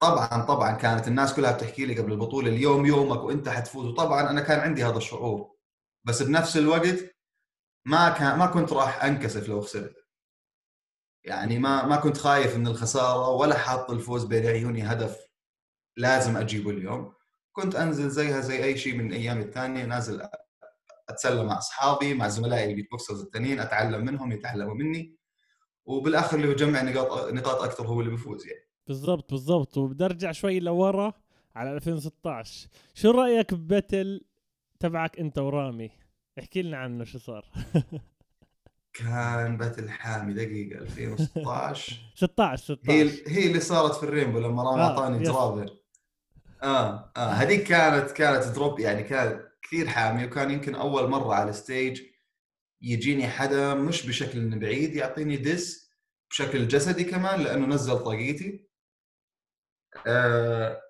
[0.00, 3.86] طبعا طبعا كانت الناس كلها بتحكي لي قبل البطولة اليوم يومك وأنت حتفوز.
[3.86, 5.56] وطبعا أنا كان عندي هذا الشعور.
[6.04, 7.16] بس بنفس الوقت
[7.86, 9.96] ما كان ما كنت راح أنكسف لو خسرت.
[11.24, 15.26] يعني ما ما كنت خايف من الخسارة ولا حاط الفوز بين عيوني هدف
[15.96, 17.14] لازم أجيبه اليوم.
[17.52, 20.28] كنت أنزل زيها زي أي شيء من الأيام الثانية نازل
[21.08, 25.16] أتسلى مع أصحابي مع زملائي البيت بوكسرز الثانيين أتعلم منهم يتعلموا مني.
[25.84, 28.68] وبالآخر اللي بجمع نقاط نقاط أكثر هو اللي بيفوز يعني.
[28.86, 29.78] بالضبط بالضبط.
[29.78, 31.12] وبدي أرجع شوي لورا
[31.56, 34.24] على 2016 شو رأيك ب battle
[34.80, 35.90] تبعك أنت ورامي؟
[36.38, 37.44] احكي لنا عنه شو صار.
[38.92, 44.82] كان battle حامي دقيقة 2016 16 16 هي هي اللي صارت في الرينبو لما رامي
[44.82, 45.81] آه أعطاني جرابر
[46.62, 51.50] آه آه هذيك كانت كانت drop يعني كانت كثير حامي وكان يمكن أول مرة على
[51.50, 52.02] ال stage
[52.82, 55.90] يجيني حدا مش بشكل بعيد يعطيني diss
[56.30, 58.68] بشكل جسدي كمان لأنه نزل طاقيتي
[60.06, 60.82] آه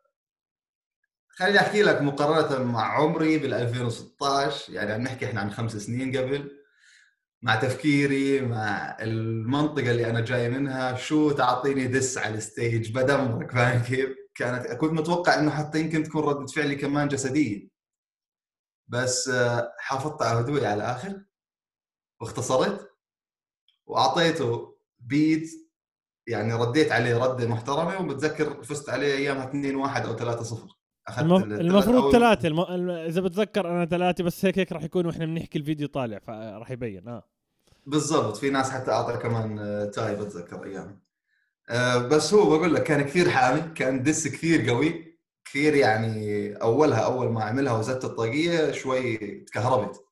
[1.29, 6.17] خليني أحكي لك مقارنة مع عمري بال 2016 يعني عم نحكي إحنا عن خمس سنين
[6.17, 6.59] قبل
[7.43, 13.83] مع تفكيري مع المنطقة اللي أنا جاي منها شو تعطيني دس على الستيج بدمرك فاهم
[13.83, 17.69] كيف؟ كانت كنت متوقع إنه حتى يمكن تكون ردة فعلي كمان جسديه
[18.89, 21.25] بس آه، حافظت على هدوئي على الآخر
[22.21, 22.91] واختصرت
[23.87, 25.51] وأعطيته بيت
[26.27, 31.45] يعني رديت عليه ردة محترمة وبتذكر فزت عليه أيامها 2 1 أو 3 0 أخذت
[31.45, 32.91] المفروض ثلاثة الم...
[32.91, 37.09] إذا بتذكر أنا ثلاثة بس هيك هيك راح يكون وإحنا بنحكي الفيديو طالع فراح يبين
[37.09, 37.29] آه.
[37.87, 40.93] بالضبط في ناس حتى أعطى كمان آه، tie بتذكر أيامها.
[40.93, 41.12] آه،
[42.11, 47.29] بس هو بقول لك كان كثير حامي كان diss كثير قوي كثير يعني أولها أول
[47.29, 50.05] ما عملها وزدت الطاقية شوي تكهربت.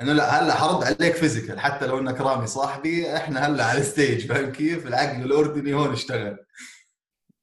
[0.00, 3.88] إنه لا هلأ حرد عليك physical حتى لو إنك رامي صاحبي إحنا هلأ على ال
[3.88, 6.38] stage فاهم كيف؟ العقل الأردني هون اشتغل.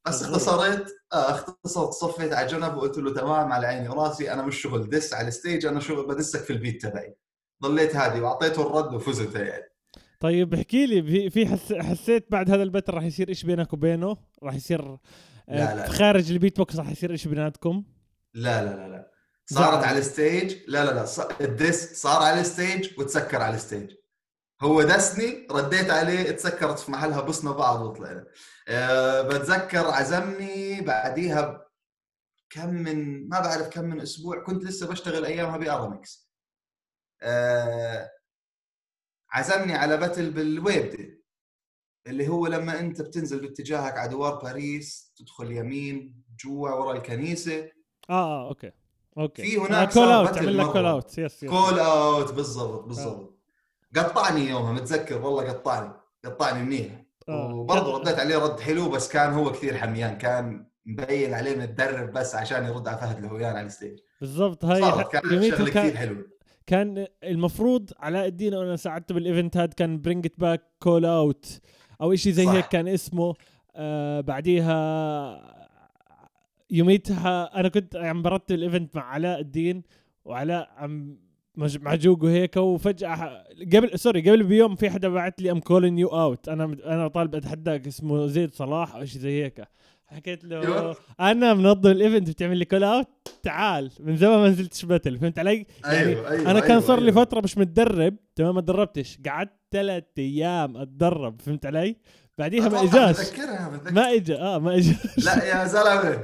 [0.08, 4.62] بس اختصرت آه اختصرت صفيت على جنب وقلت له تمام على عيني وراسي أنا مش
[4.62, 7.16] شغل diss على ال stage أنا شغل بدسك في البيت تبعي.
[7.64, 9.69] ضليت هادي وأعطيته الرد وفزت يعني.
[10.20, 14.18] طيب احكي لي في حس حسيت بعد هذا ال battle راح يصير إيش بينك وبينه؟
[14.44, 15.00] راح يصير آه،
[15.48, 17.84] لا لا خارج البيت بوكس راح يصير إيش بيناتكم؟
[18.34, 19.12] لا لا لا لا.
[19.46, 20.58] صارت على ال stage.
[20.68, 21.06] لا لا لا
[21.42, 23.92] ال diss صار على ال stage وتسكر على ال stage.
[24.62, 28.26] هو دسني رديت عليه تسكرت في محلها بسنا بعض وطلعنا.
[28.68, 31.66] أه بتذكر عزمني بعديها
[32.50, 36.30] كم من ما بعرف كم من أسبوع كنت لسه بشتغل أيامها بارامكس
[37.22, 38.10] أه
[39.32, 41.24] عزمني على battle باللويبدة
[42.08, 47.60] اللي هو لما انت بتنزل باتجاهك على دوار باريس تدخل يمين جوا ورا الكنيسة.
[48.10, 48.72] آه آه okay
[49.18, 49.42] okay.
[49.44, 53.40] في هناك call out عمل لك call out yes yes call out بالضبط بالضبط
[53.98, 54.02] آه.
[54.02, 55.94] قطعني يومها متذكر؟ والله قطعني
[56.26, 57.06] قطعني منيح.
[57.30, 57.54] آه.
[57.54, 62.36] وبرضه رديت عليه رد حلو بس كان هو كثير حميان كان مبين عليه متدرب بس
[62.36, 64.00] عشان يرد على فهد الهويان على ال stage.
[64.22, 66.39] بالضبط هاي كان شغلة كثير حلوة.
[66.70, 71.62] كان المفروض علاء الدين وأنا ساعدته بال event هذا كان bring it back call out
[72.02, 72.52] أو شيء زي صح.
[72.52, 73.36] هيك كان اسمه
[73.76, 74.80] آه بعديها
[76.72, 79.84] يوميتها أنا كنت عم برتب ال event مع علاء الدين
[80.26, 81.18] وعلاء عم
[81.56, 86.08] مع جوجو هيك وفجأة قبل sorry قبل بيوم في حدا بعت لي I'm calling you
[86.08, 89.68] out أنا أنا طالب أتحداك اسمه زيد صلاح أو شيء زي هيك
[90.12, 90.96] حكيت له أيوة.
[91.20, 93.08] أنا منظم ال event بتعمل لي call out
[93.44, 93.92] تعال.
[94.00, 97.12] من زمان ما نزلتش battle فهمت علي؟ يعني أيوة أيوة أنا كان أيوة صار لي
[97.12, 97.24] أيوة.
[97.26, 99.18] فترة مش متدرب تمام؟ ما تدربتش.
[99.26, 101.96] قعدت ثلاث أيام أتدرب فهمت علي؟
[102.38, 103.18] بعديها ما إجاش.
[103.92, 106.24] ما اجى آه ما اجى لا يا زلمه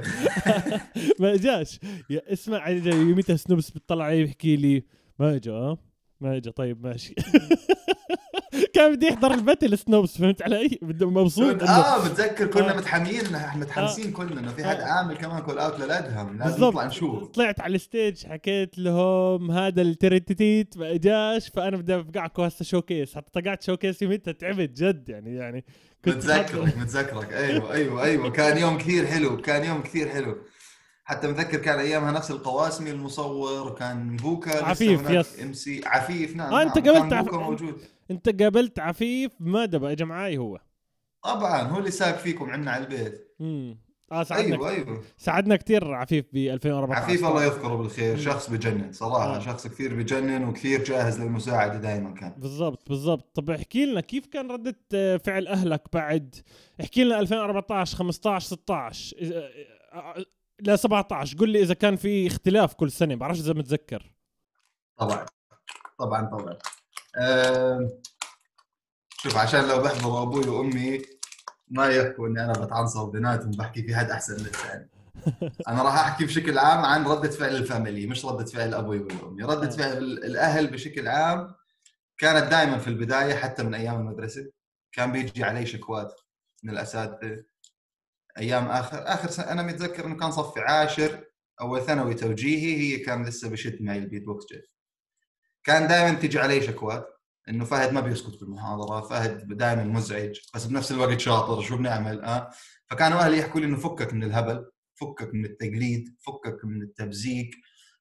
[1.20, 1.80] ما إجاش.
[2.10, 4.84] اسمع يوميتها سنوبس بيطلع علي بيحكي لي.
[5.18, 5.78] ما اجى آه.
[6.20, 7.14] ما اجى طيب ماشي.
[8.74, 12.76] كان بدي يحضر ال battle سنوبس فهمت علي؟ بده مبسوط آه متذكر كنا آه.
[12.76, 13.24] متحميين
[13.56, 14.84] متحمسين كلنا إنه في حد آه.
[14.84, 16.72] عامل كمان call out للأدهم لازم بالضبط.
[16.74, 17.28] نطلع نشوف.
[17.28, 23.14] طلعت على ال stage حكيت لهم هذا الترتتيت ما إجاش فأنا بدي افقعكم هسه showcase
[23.14, 25.64] حتى طقعت showcase يوميتها تعبت جد يعني يعني
[26.06, 27.32] متذكرك متذكرك.
[27.32, 28.30] أيوه أيوه أيوه.
[28.30, 30.36] كان يوم كثير حلو كان يوم كثير حلو.
[31.08, 35.40] حتى متذكر كان أيامها نفس القواسمي المصور وكان بوكا عفيف، yes.
[35.42, 35.80] MC.
[35.86, 37.74] عفيف نعم آه، أنت نعم، قابلت كان عف- بوكا موجود.
[38.10, 40.58] أنت قابلت عفيف مادبا اجى معاي هو.
[41.24, 43.34] طبعا هو اللي ساق فيكم عندنا على البيت.
[43.40, 43.78] امم
[44.12, 45.02] آه ساعدنا أيوه أيوه.
[45.16, 48.16] ساعدنا كثير عفيف ب 2014 عفيف الله يذكره بالخير.
[48.18, 49.40] شخص بجنن صراحة آه.
[49.40, 52.34] شخص كثير بجنن وكثير جاهز للمساعدة دائما كان.
[52.38, 53.30] بالضبط بالضبط.
[53.36, 56.34] طب احكي لنا كيف كان ردة آه، فعل أهلك بعد؟
[56.80, 59.16] احكي لنا 2014 15 16
[60.60, 64.12] لا 17 قل لي إذا كان في اختلاف كل سنة بعرفش إذا متذكر.
[64.96, 65.26] طبعا.
[65.98, 66.58] طبعا طبعا.
[67.18, 67.90] أم،
[69.22, 71.02] شوف عشان لو بحضروا أبوي وأمي
[71.68, 74.88] ما يحكوا إني أنا بتعنصر بيناتهم بحكي في حد أحسن من الثاني.
[75.68, 79.66] أنا راح أحكي بشكل عام عن ردة فعل الفاميلي مش ردة فعل أبوي وامي ردة
[79.66, 79.70] آه.
[79.70, 81.54] فعل الأهل بشكل عام
[82.18, 84.50] كانت دائما في البداية حتى من أيام المدرسة
[84.92, 86.20] كان بيجي علي شكوات
[86.62, 87.44] من الأساتذة.
[88.38, 88.98] أيام آخر.
[89.06, 91.24] آخر سنه أنا متذكر إنه كان صفي عاشر
[91.60, 94.64] أول ثانوي توجيهي هي كان لسه بشد معي البيت بوكس جيف
[95.64, 97.06] كان دائما تيجي علي شكوات
[97.48, 102.50] إنه فهد ما بيسكت بالمحاضرة فهد دائما مزعج بس بنفس الوقت شاطر شو بنعمل آه؟
[102.90, 107.50] فكانوا أهلي يحكوا لي إنه فكك من الهبل فكك من التقليد فكك من التبزيق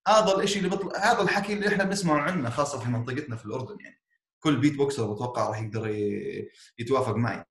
[0.08, 3.76] هذا الشيء اللي بيطلع هذا الحكي اللي إحنا بنسمعه عنا خاصة في منطقتنا في الأردن
[3.84, 4.02] يعني.
[4.40, 7.46] كل beatboxer بتوقع راح يقدر ي- يتوافق معي.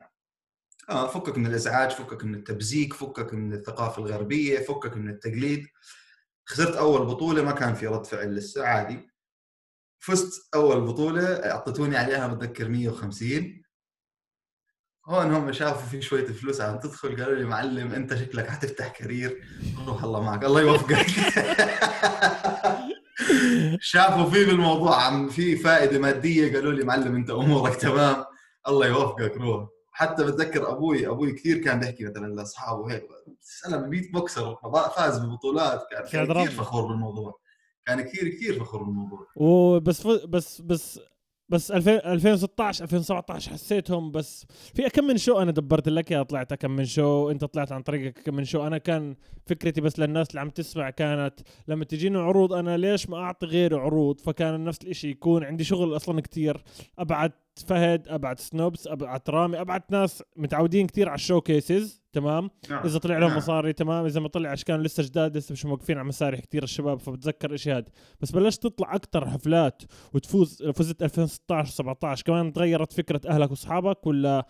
[0.90, 5.66] آه فكك من الإزعاج فكك من التبزيق فكك من الثقافة الغربية فكك من التقليد.
[6.46, 9.08] خسرت أول بطولة ما كان في رد فعل لسه عادي.
[9.98, 13.62] فزت أول بطولة اعطيتوني عليها بتذكر 150
[15.06, 19.44] هون هم شافوا في شوية فلوس عم تدخل قالوا لي معلم أنت شكلك حتفتح career.
[19.86, 21.06] روح الله معك الله يوفقك.
[23.80, 28.24] شافوا في بالموضوع عم في فائدة مادية قالوا لي معلم أنت أمورك تمام
[28.68, 29.68] الله يوفقك روح.
[29.96, 33.04] حتى بتذكر أبوي أبوي كثير كان بيحكي مثلا لأصحابه هيك
[33.40, 34.56] سلام بيت بوكسر
[34.96, 36.50] فاز ببطولات كان, كثير.
[36.50, 37.38] فخور بالموضوع
[37.86, 40.06] كان كثير كثير فخور بالموضوع وبس.
[40.06, 41.00] بس بس
[41.48, 46.54] بس 2000 2016 2017 حسيتهم بس في كم من شو أنا دبرت لك اياها طلعت
[46.54, 50.30] كم من شو أنت طلعت عن طريقك كم من شو أنا كان فكرتي بس للناس
[50.30, 51.34] اللي عم تسمع كانت
[51.68, 55.96] لما تجيني عروض أنا ليش ما أعطي غيري عروض فكان نفس الإشي يكون عندي شغل
[55.96, 56.64] أصلا كتير
[56.98, 62.86] ابعت فهد ابعت سنوبس ابعت رامي ابعت ناس متعودين كتير على ال showcases تمام؟ نعم.
[62.86, 63.38] إذا طلع لهم نعم.
[63.38, 66.98] مصاري تمام؟ إذا ما طلع اشكال لسه جداد لسه مش موقفين على مسارح كتير الشباب
[66.98, 67.84] فبتذكر إشي هذا
[68.20, 74.46] بس بلشت تطلع أكثر حفلات وتفوز فزت 2016 17 كمان تغيرت فكرة أهلك وأصحابك ولا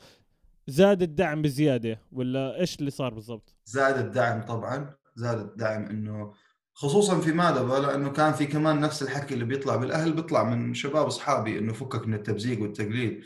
[0.66, 6.32] زاد الدعم بزيادة؟ ولا إيش اللي صار بالضبط؟ زاد الدعم طبعا زاد الدعم إنه
[6.74, 11.06] خصوصا في مادبا لأنه كان في كمان نفس الحكي اللي بيطلع بالأهل بيطلع من شباب
[11.06, 13.24] أصحابي إنه فكك من التبزيق والتقليد.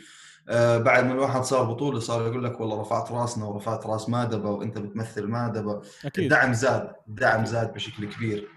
[0.49, 4.49] آه بعد ما الواحد صار بطولة صار يقول لك والله رفعت راسنا ورفعت راس مادبا
[4.49, 6.23] وإنت بتمثل مادبا أكيد.
[6.23, 8.47] الدعم زاد الدعم زاد بشكل كبير.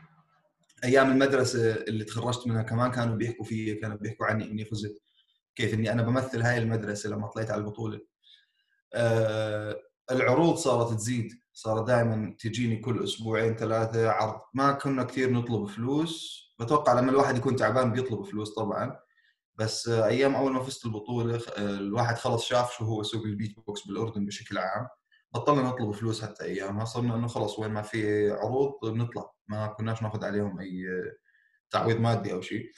[0.85, 5.02] أيام المدرسة اللي تخرجت منها كمان كانوا بيحكوا في كانوا بيحكوا عني إني فزت.
[5.57, 8.00] كيف إني أنا بمثل هاي المدرسة لما طلعت على البطولة.
[8.94, 9.76] آه
[10.11, 11.41] العروض صارت تزيد.
[11.52, 14.40] صار دائما تجيني كل أسبوعين ثلاثة عرض.
[14.54, 16.42] ما كنا كثير نطلب فلوس.
[16.60, 18.98] بتوقع لما الواحد يكون تعبان بيطلب فلوس طبعا.
[19.54, 24.26] بس أيام أول ما فزت البطولة الواحد خلص شاف شو هو سوق البيت بوكس بالأردن
[24.26, 24.88] بشكل عام.
[25.34, 26.84] بطلنا نطلب فلوس حتى أيامها.
[26.84, 30.84] صرنا إنه خلص وين ما في عروض بنطلع ما كناش ناخذ عليهم أي
[31.70, 32.70] تعويض مادي أو شيء.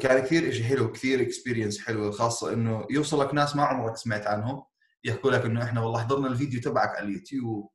[0.00, 4.64] كان كثير شيء حلو كثير experience حلوة خاصة إنه يوصلك ناس ما عمرك سمعت عنهم.
[5.04, 7.70] يحكوا لك إنه إحنا والله حضرنا الفيديو تبعك على اليوتيوب.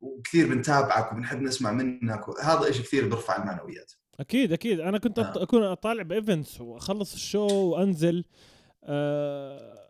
[0.00, 5.22] وكثير بنتابعك وبنحب نسمع منك هذا شيء كثير بيرفع المعنويات أكيد أكيد أنا كنت أط-
[5.38, 5.42] آه.
[5.42, 8.24] أكون أطالع ب events وأخلص ال show وأنزل
[8.84, 9.89] آه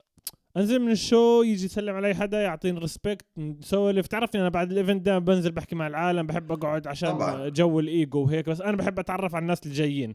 [0.57, 4.77] انزل من ال show يجي يسلم علي حدا يعطيني respect نسولف تعرفني أنا بعد ال
[4.77, 7.49] event دائما بنزل بحكي مع العالم بحب أقعد عشان طبعاً.
[7.49, 10.15] جو الايجو وهيك بس أنا بحب أتعرف على الناس اللي جايين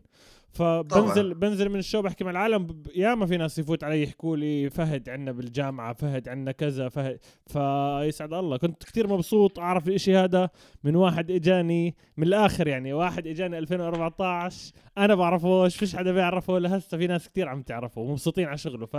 [0.52, 1.34] فبنزل طبعاً.
[1.34, 5.32] بنزل من الشو بحكي مع العالم ياما في ناس يفوت علي يحكوا لي فهد عنا
[5.32, 10.50] بالجامعة فهد عنا كذا فهد فيسعد الله كنت كتير مبسوط أعرف الإشي هذا
[10.84, 16.98] من واحد إجاني من الآخر يعني واحد إجاني 2014 أنا بعرفوش فيش حدا بيعرفه لهسه
[16.98, 18.96] في ناس كتير عم تعرفه ومبسوطين على شغله ف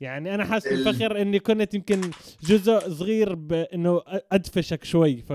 [0.00, 2.00] يعني أنا حاسس ال- بالفخر إني كنت يمكن
[2.42, 4.02] جزء صغير بإنه
[4.32, 5.32] أدفشك شوي ف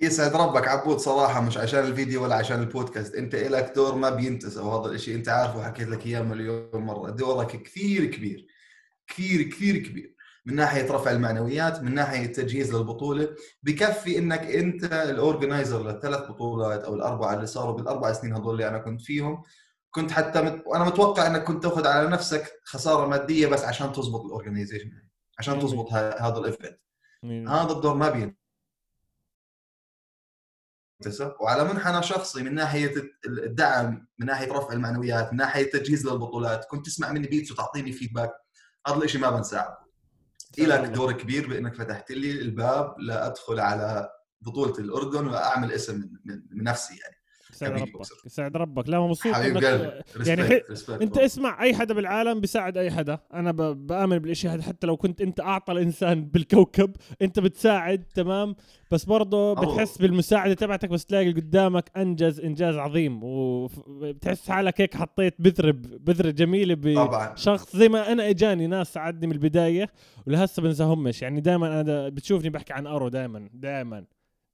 [0.00, 3.14] يسعد ربك عبود صراحة مش عشان الفيديو ولا عشان البودكاست.
[3.14, 7.10] أنت إلك دور ما بينتسى وهذا الشيء أنت عارفه وحكيت لك إياه مليون مرة.
[7.10, 8.46] دورك كثير كبير.
[9.06, 10.14] كثير كثير كبير.
[10.46, 13.28] من ناحية رفع المعنويات من ناحية التجهيز للبطولة.
[13.62, 18.68] بكفي إنك أنت ال organizer للثلاث بطولات أو الأربعة اللي صاروا بالأربع سنين هذول اللي
[18.68, 19.42] أنا كنت فيهم.
[19.96, 20.62] كنت حتى مت...
[20.66, 24.90] وأنا متوقع إنك كنت تأخذ على نفسك خسارة مادية بس عشان تزبط ال organization
[25.38, 26.78] عشان تزبط ه- هذا ال event
[27.48, 28.36] هذا الدور ما بين.
[31.40, 32.92] وعلى منحنى شخصي من ناحية
[33.26, 38.32] الدعم من ناحية رفع المعنويات من ناحية التجهيز للبطولات كنت تسمع مني beats وتعطيني feedback
[38.86, 39.78] هذا الشيء ما بنساه
[40.58, 44.08] لك دور كبير بإنك فتحت لي الباب لأدخل على
[44.40, 47.15] بطولة الأردن وأعمل اسم من, من, من نفسي يعني.
[47.62, 48.06] يسعد ربك.
[48.26, 48.88] يسعد ربك.
[48.88, 49.90] لا مبسوط حبيب قلبي.
[50.26, 53.18] يعني ريسبكت أنت اسمع أي حدا بالعالم بيساعد أي حدا.
[53.34, 53.86] أنا ب...
[53.86, 54.62] بآمن بالإشي هذا.
[54.62, 58.56] حتى لو كنت أنت أعطى الإنسان بالكوكب أنت بتساعد تمام؟
[58.90, 63.20] بس برضه بتحس بالمساعدة تبعتك بس تلاقي قدامك أنجز إنجاز عظيم.
[63.22, 67.28] وبتحس حالك هيك حطيت بذره بذرة جميلة طبعا.
[67.28, 69.88] بشخص زي ما أنا إجاني ناس ساعدني من البداية
[70.26, 74.04] ولهسه بنساهمش يعني دائما أنا دا بتشوفني بحكي عن أرو دائما دائما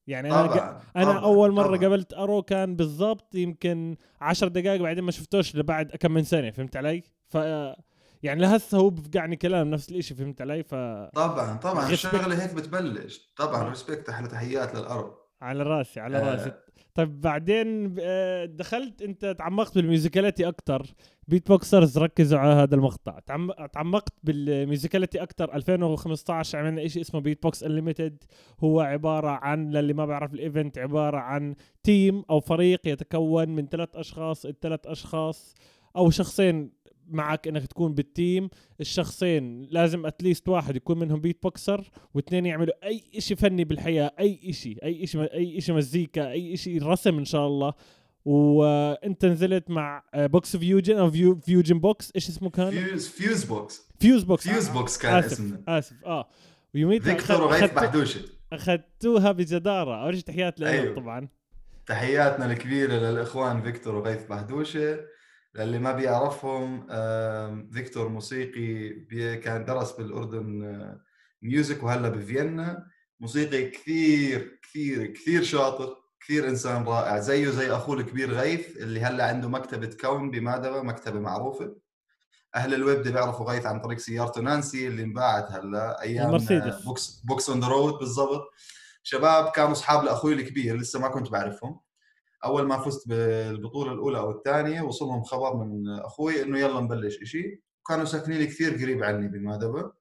[0.07, 1.79] يعني أنا طبعا أنا طبعاً، أول مرة طبعاً.
[1.81, 6.77] قابلت أرو كان بالضبط يمكن عشر دقائق بعدين ما شفتوش لبعد كم من سنه فهمت
[6.77, 7.35] علي ف
[8.23, 10.75] يعني لهسه هو بفقعني كلام نفس الإشي فهمت علي ف
[11.15, 11.91] طبعا طبعا.
[11.91, 16.33] الشغلة هيك بتبلش طبعا ريسبكت أحلى تحيات للارض على راسي على آه.
[16.33, 16.53] راسي
[16.95, 20.87] طيب بعدين آه، دخلت أنت تعمقت بال musicality أكثر
[21.29, 23.19] beatboxers ركزوا على هذا المقطع.
[23.19, 28.25] تعم- تعمقت بال musicality أكثر 2015 عملنا شيء اسمه Beatbox Unlimited
[28.65, 33.67] هو عبارة عن للي ما بعرف ال event عبارة عن تيم أو فريق يتكون من
[33.67, 35.55] ثلاث أشخاص الثلاث أشخاص
[35.97, 36.71] أو شخصين
[37.09, 38.49] معك إنك تكون بال team
[38.81, 44.41] الشخصين لازم at least واحد يكون منهم beatboxer واثنين يعملوا أي إشي فني بالحياة أي
[44.49, 47.73] إشي أي إشي أي إشي مزيكا أي إشي رسم إن شاء الله.
[48.25, 53.45] وانت نزلت مع آه، Box Fusion أو Fu Fusion Box إيش اسمه كان؟ Fuse Fuse
[53.45, 55.63] Box Fuse Box Fuse آه، Box كان آسف اسمه.
[55.69, 56.05] آسف.
[56.05, 56.29] آه.
[56.75, 58.21] ويوميتها فيكتور وغيث بحدوشة.
[58.53, 60.05] أخذتوها بجدارة.
[60.05, 60.95] اول شيء تحيات لهم أيوه.
[60.97, 61.29] طبعا.
[61.87, 64.99] تحياتنا الكبيرة للإخوان فيكتور وغيث بحدوشة.
[65.55, 66.87] للي ما بيعرفهم
[67.73, 71.01] فيكتور موسيقي بي- كان درس بالأردن آه،
[71.43, 72.87] music وهلأ بفيينا.
[73.21, 75.97] موسيقي كثير كثير كثير شاطر.
[76.23, 81.21] كثير إنسان رائع زيه زي أخوه الكبير غيث اللي هلأ عنده مكتبة كون بمادبه مكتبة
[81.21, 81.77] معروفة.
[82.55, 86.85] أهل الويب دي بيعرفوا غيث عن طريق سيارته نانسي اللي انباعت هلأ أيام المرسيدس.
[86.85, 88.51] Books books on the road بالضبط.
[89.03, 91.81] شباب كانوا أصحاب لأخوي الكبير لسه ما كنت بعرفهم.
[92.45, 97.63] أول ما فزت بالبطولة الأولى أو الثانية وصلهم خبر من أخوي إنه يلا نبلش إشي.
[97.89, 99.93] كانوا ساكنين كثير قريب عني بمادبه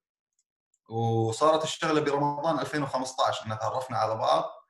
[0.89, 4.60] وصارت الشغلة برمضان 2015 إن تعرفنا على بعض.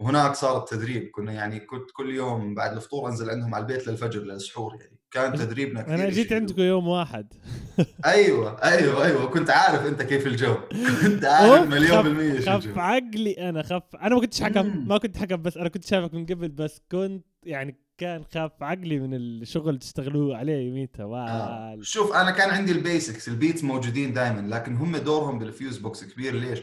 [0.00, 1.10] وهناك صار التدريب.
[1.10, 4.96] كنا يعني كنت كل يوم بعد الفطور أنزل عندهم على البيت للفجر للسحور يعني.
[5.10, 7.32] كان تدريبنا كثير أنا جيت عندكم يوم واحد.
[8.06, 9.26] أيوه أيوه أيوه.
[9.26, 10.54] كنت عارف أنت كيف الجو.
[11.02, 12.80] كنت عارف مليون خف- بالمية شو خف الجو.
[12.80, 14.88] عقلي أنا خف أنا ما كنتش حكم.
[14.88, 18.98] ما كنت حكم بس أنا كنت شايفك من قبل بس كنت يعني كان خاف عقلي
[18.98, 21.04] من الشغل تشتغلوه عليه يوميتها.
[21.04, 21.78] آه.
[21.82, 25.78] شوف أنا كان عندي ال basics ال beats موجودين دائما لكن هم دورهم بال Fuse
[25.78, 26.34] Box كبير.
[26.34, 26.58] ليش؟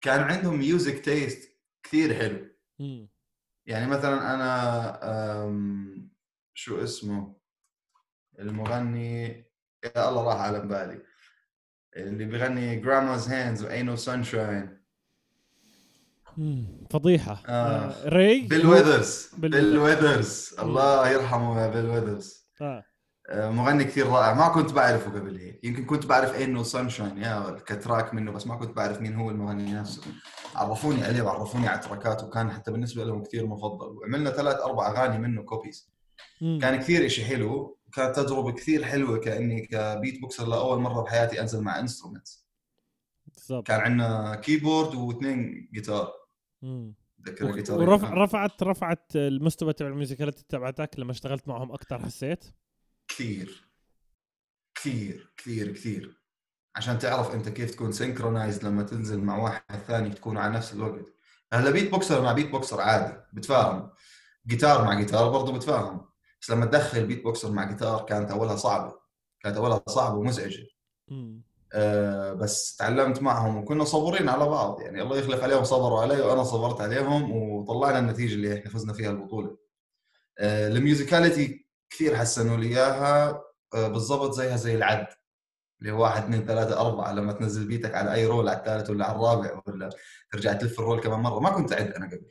[0.00, 1.55] كان عندهم music taste
[1.86, 2.46] كثير حلو
[2.78, 3.08] مم.
[3.66, 6.00] يعني مثلا أنا
[6.54, 7.36] شو اسمه
[8.38, 9.26] المغني
[9.84, 11.02] يا الله راح على بالي
[11.96, 14.76] اللي بيغني Grandma's Hands و Ain't No Sunshine.
[16.90, 17.50] فضيحة آه.
[17.50, 18.08] آه.
[18.08, 22.85] ري Bill Withers Bill Bill Withers الله يرحمه يا Bill Withers آه.
[23.28, 24.34] آه، مغني كثير رائع.
[24.34, 25.64] ما كنت بعرفه قبل هيك.
[25.64, 29.30] يمكن كنت بعرف إنه Sunshine يا ك track منه بس ما كنت بعرف مين هو
[29.30, 30.02] المغني نفسه.
[30.54, 33.96] عرفوني عليه وعرفوني على track اته وكان حتى بالنسبة لهم كثير مفضل.
[33.96, 35.90] وعملنا ثلاث أربع أغاني منه covers.
[36.40, 37.76] كان كثير إشي حلو.
[37.88, 42.46] وكانت تجربة كثير حلوة كأني ك beatboxer لأول مرة بحياتي أنزل مع instruments
[43.26, 43.66] بالضبط.
[43.66, 46.12] كان عندنا keyboard واثنين جيتار
[46.62, 46.94] مم.
[47.26, 52.44] ذكر الجيتار ورفع رفعت رفعت المستوى تبع ال musicality تبعتك لما اشتغلت معهم أكثر حسيت؟
[53.08, 53.70] كثير.
[54.74, 56.20] كثير كثير كثير.
[56.76, 61.04] عشان تعرف انت كيف تكون synchronized لما تنزل مع واحد ثاني تكونوا على نفس الوقت.
[61.52, 63.90] هلا beatboxer مع beatboxer عادي بتفاهم.
[64.46, 66.08] جيتار مع جيتار برضه بتفاهم.
[66.40, 68.98] بس لما تدخل beatboxer مع جيتار كانت أولها صعبة.
[69.40, 70.66] كانت أولها صعبة ومزعجة.
[71.72, 74.80] أه بس تعلمت معهم وكنا صبورين على بعض.
[74.80, 79.10] يعني الله يخلف عليهم صبروا علي وأنا صبرت عليهم وطلعنا النتيجة اللي إحنا فزنا فيها
[79.10, 79.58] البطولة.
[80.38, 81.65] أه ال musicality
[81.96, 83.42] كثير حسنوا لي إياها
[83.74, 85.06] أه بالضبط زيها زي العد
[85.80, 88.90] اللي هو واحد اثنين ثلاثة أربعة لما تنزل beat ك على أي roll على الثالث
[88.90, 89.90] ولا على الرابع ولا
[90.32, 91.40] ترجع تلف ال roll كمان مرة.
[91.40, 92.28] ما كنت أعد أنا قبل.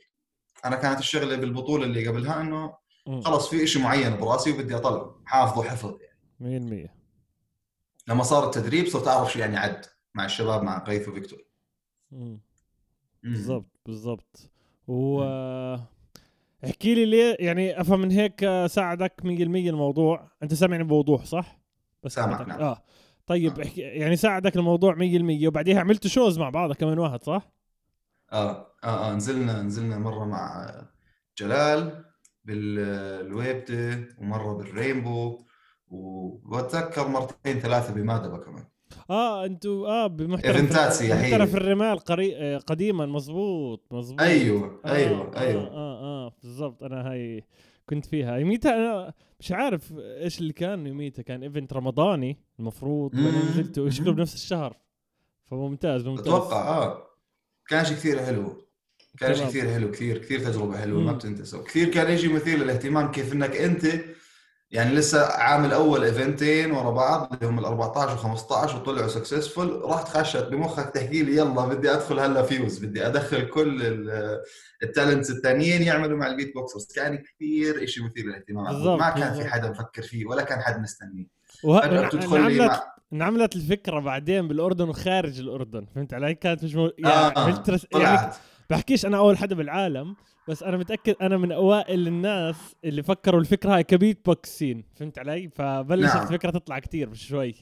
[0.64, 3.20] أنا كانت الشغلة بالبطولة اللي قبلها إنه مم.
[3.20, 5.94] خلص في شيء معين براسي وبدي أطلعه حافظه حفظ
[6.40, 6.86] يعني.
[6.86, 6.90] 100%
[8.08, 11.44] لما صار التدريب صرت أعرف شو يعني عد مع الشباب مع غيث وفيكتور.
[12.10, 12.40] مم.
[13.22, 13.32] مم.
[13.32, 14.50] بالضبط بالضبط.
[14.88, 15.24] و
[16.64, 19.26] احكي لي ليه يعني افهم من هيك ساعدك 100%
[19.70, 20.30] الموضوع.
[20.42, 21.60] انت سامعني بوضوح صح؟
[22.02, 22.48] بس سامعك،.
[22.48, 22.60] نعم.
[22.60, 22.82] آه.
[23.26, 23.62] طيب آه.
[23.62, 27.52] احكي يعني ساعدك الموضوع 100% وبعديها عملتوا shows مع بعض كمان واحد صح؟
[28.32, 28.66] آه.
[28.84, 29.14] آه, آه.
[29.14, 30.70] نزلنا نزلنا مرة مع
[31.38, 32.04] جلال
[32.44, 35.44] بالويبدة ومرة بالرينبو
[35.88, 38.64] وبتذكر مرتين ثلاثة بمادبا كمان.
[39.10, 41.32] آه أنتوا آه بمحترف event ات سياحية.
[41.34, 42.36] محترف الرمال قري...
[42.36, 45.62] آه، قديما مزبوط مزبوط أيوه آه أيوه آه أيوه.
[45.62, 46.82] آه آه بالضبط.
[46.82, 47.44] أنا هاي
[47.88, 48.36] كنت فيها.
[48.36, 53.24] يوميتها أنا مش عارف إيش اللي كان يوميتها كان event رمضاني المفروض مم.
[53.24, 54.76] بعدين نزلت شكله بنفس الشهر.
[55.44, 56.26] فممتاز ممتاز.
[56.28, 57.02] أتوقع آه.
[57.68, 58.66] كان شيء كثير حلو.
[59.18, 59.46] كان شيء.
[59.46, 61.12] كثير حلو كثير كثير تجربة حلوة ما.
[61.12, 63.86] بتنتسى كثير كان يجي مثير للاهتمام كيف إنك أنت
[64.76, 69.08] يعني لسه عامل اول event ين ورا بعض اللي هم ال 14 و 15 وطلعوا
[69.08, 74.40] successful رحت خشت بمخك تحكي لي يلا بدي أدخل هلا فيوز بدي أدخل كل ال-
[74.82, 78.98] ال talents الثانيين يعملوا مع ال beatboxers كان كثير شيء مثير للاهتمام.
[78.98, 79.34] ما كان.
[79.34, 81.26] في حدا مفكر فيه ولا كان حد مستنيه.
[81.64, 82.06] وه...
[82.06, 85.86] بتدخل لي مع انعملت الفكرة بعدين بالأردن وخارج الأردن.
[85.94, 86.90] فهمت علي؟ كانت مش مو...
[86.98, 87.86] يعني آه عملت رس...
[87.94, 88.32] يعني
[88.70, 90.16] بحكيش أنا أول حدا بالعالم
[90.48, 95.48] بس أنا متأكد أنا من أوائل الناس اللي فكروا الفكرة هاي ك beatboxing فهمت علي
[95.54, 96.22] فبلشت نعم.
[96.26, 97.54] الفكرة تطلع كتير مش شوي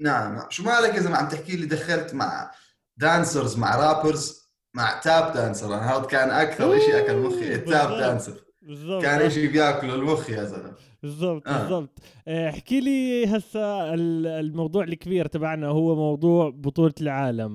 [0.00, 0.40] نعم.
[0.50, 2.50] شو مالك يا زلمه عم تحكي لي دخلت مع
[2.96, 4.42] dancers مع rappers
[4.74, 7.88] مع tap dancer أنا هذا كان أكثر شيء أكل مخي ال tap.
[7.98, 9.30] dancer بالضبط كان.
[9.30, 10.72] شيء بياكله المخ يا زلمة
[11.02, 11.58] بالضبط آه.
[11.62, 11.98] بالضبط
[12.28, 17.52] آه، احكي لي هسا ال- الموضوع الكبير تبعنا هو موضوع بطولة العالم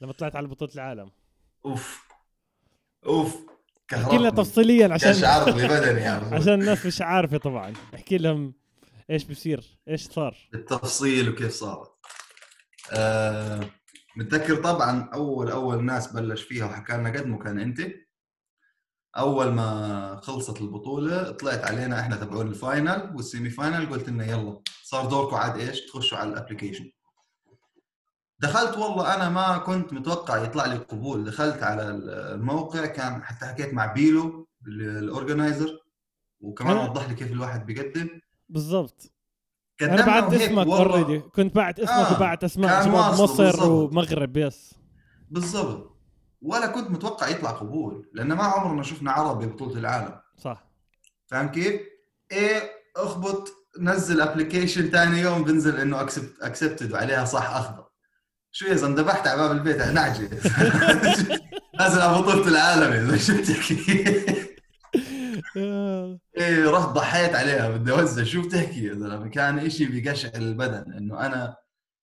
[0.00, 1.10] لما طلعت على بطولة العالم
[1.66, 2.04] أوف.
[3.06, 3.36] أوف.
[3.94, 6.34] احكي لنا تفصيليا عشان قشعر لي بدني عم.
[6.34, 7.72] عشان الناس مش عارفة طبعا.
[7.94, 8.54] احكي لهم
[9.10, 10.36] إيش بصير إيش صار.
[10.52, 11.90] بالتفصيل وكيف صارت.
[12.92, 13.70] أه
[14.16, 17.80] متذكر طبعا اول أول ناس بلش فيها وحكى لنا قدموا كان أنت.
[19.16, 24.26] أول ما خلصت البطولة طلعت علينا إحنا تبعون ال final وال semi final قلت لنا
[24.26, 26.90] يلا صار دوركم عاد إيش؟ تخشوا على ال application
[28.38, 31.24] دخلت والله أنا ما كنت متوقع يطلع لي قبول.
[31.24, 35.78] دخلت على الموقع كان حتى حكيت مع بيلو ال organizer
[36.40, 38.08] وكمان وضح لي كيف الواحد بيقدم.
[38.48, 39.10] بالضبط.
[39.82, 43.92] أنا بعت اسمك already كنت بعت اسمك آه، وبعت أسماء شباب مصر بالضبط.
[43.92, 44.74] ومغرب yes
[45.30, 45.96] بالضبط.
[46.42, 50.20] ولا كنت متوقع يطلع قبول لأن ما عمرنا شفنا عرب ببطوله العالم.
[50.36, 50.64] صح.
[51.26, 51.80] فاهم كيف؟
[52.32, 57.83] إيه أخبط نزل application ثاني يوم بنزل إنه accept accepted وعليها صح اخضر
[58.56, 60.28] شو يا زلمة؟ ذبحت على باب البيت نعجه
[61.80, 63.76] نازل على بطوله العالم يا زلمة شو بتحكي؟
[66.38, 68.24] إيه رحت ضحيت عليها بدي أوزع.
[68.24, 71.56] شو بتحكي يا زلمة؟ كان إشي بقشع البدن إنه أنا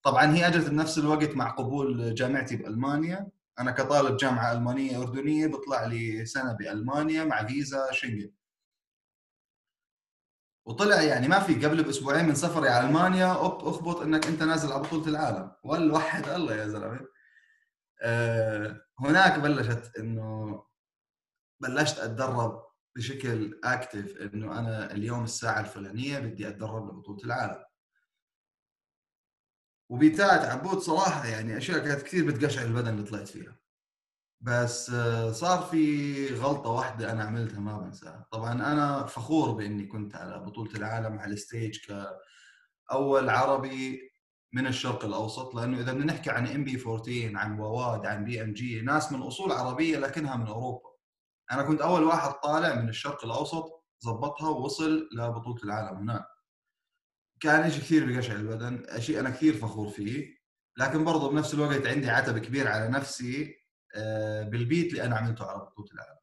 [0.03, 3.27] طبعا هي أجت بنفس الوقت مع قبول جامعتي بألمانيا.
[3.59, 8.29] أنا كطالب جامعة ألمانية أردنية بطلع لي سنة بألمانيا مع فيزا شنغن
[10.71, 14.71] وطلع يعني ما في قبل بأسبوعين من سفري على ألمانيا أوب أخبط إنك أنت نازل
[14.71, 15.51] على بطولة العالم.
[15.63, 16.99] ولا وحد الله يا زلمة.
[18.01, 20.63] أه هناك بلشت إنه
[21.59, 22.63] بلشت أتدرب
[22.95, 27.63] بشكل active إنه أنا اليوم الساعة الفلانية بدي أتدرب لبطولة العالم.
[29.89, 33.55] و beat ات عبود صراحة يعني أشياء كانت كثير بتقشع البدن اللي طلعت فيها.
[34.41, 38.27] بس آه، صار في غلطة واحدة أنا عملتها ما بنساها.
[38.31, 41.79] طبعا أنا فخور بإني كنت على بطولة العالم على ال stage
[42.89, 44.11] كأول عربي
[44.53, 49.21] من الشرق الأوسط لأنه إذا بدنا نحكي عن MB14 عن وواد عن BMG ناس من
[49.21, 50.89] أصول عربية لكنها من أوروبا.
[51.51, 56.25] أنا كنت أول واحد طالع من الشرق الأوسط زبطها ووصل لبطولة العالم هناك.
[57.39, 60.41] كان شيء كثير بقشع البدن شيء أنا كثير فخور فيه.
[60.77, 63.60] لكن برضه بنفس الوقت عندي عتب كبير على نفسي
[64.49, 66.17] بال beat اللي أنا عملته على بطولة العالم.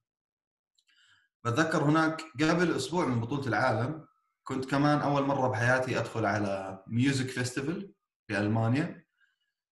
[1.45, 4.07] بتذكر هناك قبل أسبوع من بطولة العالم
[4.45, 7.93] كنت كمان أول مرة بحياتي أدخل على music festival
[8.29, 9.05] بالمانيا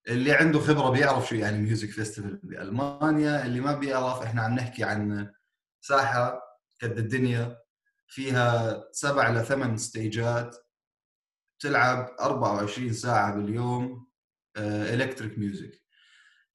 [0.08, 4.84] اللي عنده خبرة بيعرف شو يعني music festival بالمانيا اللي ما بيعرف إحنا عم نحكي
[4.84, 5.32] عن
[5.80, 6.40] ساحة
[6.82, 7.58] قد الدنيا
[8.06, 10.56] فيها سبع لثمان stage ات
[11.60, 14.06] تلعب 24 ساعة باليوم
[14.56, 15.82] electric music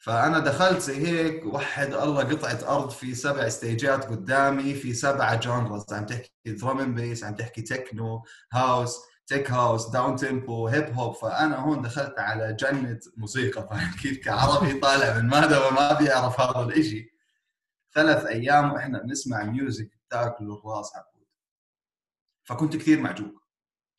[0.02, 5.36] فأنا دخلت زي هيك وحد الله قطعه أرض في سبع stage ات قدامي في سبعه
[5.36, 8.97] genres عم تحكي drum bass عم تحكي تكنو house
[9.28, 13.68] tech house downtempo hip hop فأنا هون دخلت على جنة موسيقى.
[13.72, 17.12] فاهم كيف كعربي طالع من مادبا وما بيعرف هذا الإشي.
[17.93, 21.28] ثلاث أيام وإحنا بنسمع music تاكل الراس عبود
[22.43, 23.41] فكنت كثير معجوب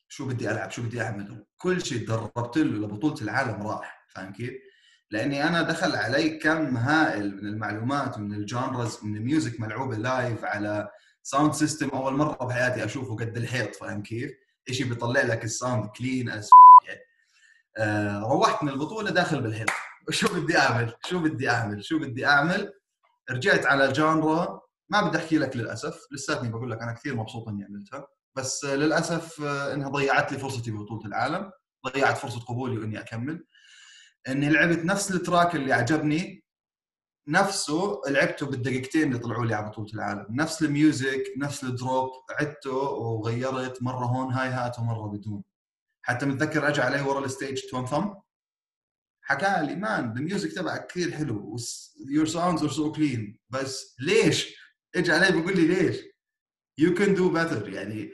[0.07, 4.05] شو بدي ألعب؟ شو بدي أعمل؟ كل شيء تدربت له لبطولة العالم راح.
[4.09, 4.72] فاهم كيف؟
[5.13, 9.95] لأني أنا دخل علي كم هائل من المعلومات ومن ال genres من ال music ملعوبة
[9.95, 10.89] live على
[11.23, 14.31] sound system أول مرة بحياتي أشوفه قد الحيط فاهم كيف؟
[14.71, 16.49] شيء بيطلع لك ال sound clean as.
[17.77, 19.69] آه روحت من البطولة داخل بالحيط
[20.09, 22.73] شو بدي أعمل؟ شو بدي أعمل؟ شو بدي أعمل؟
[23.31, 27.65] رجعت على genre ما بدي أحكي لك للأسف لساتني بقول لك أنا كثير مبسوط إني
[27.65, 31.51] عملتها بس للأسف آه، إنها ضيعت لي فرصتي ببطولة العالم
[31.87, 33.43] ضيعت فرصة قبولي وإني أكمل
[34.27, 36.43] إني لعبت نفس ال track اللي عجبني
[37.27, 40.25] نفسه لعبته بالدقيقتين اللي طلعوا لي على بطولة العالم.
[40.29, 45.43] نفس ال music نفس ال drop عدته وغيرت مرة هون هاي هات ومرة بدون.
[46.01, 48.13] حتى متذكر اجى علي ورا ال stage توم ثم
[49.21, 51.57] حكى لي man ال music تبعك كثير حلو
[52.09, 54.55] your sounds are so clean بس ليش؟
[54.95, 55.97] إجى علي بيقول لي ليش؟
[56.77, 58.11] you can do better يعني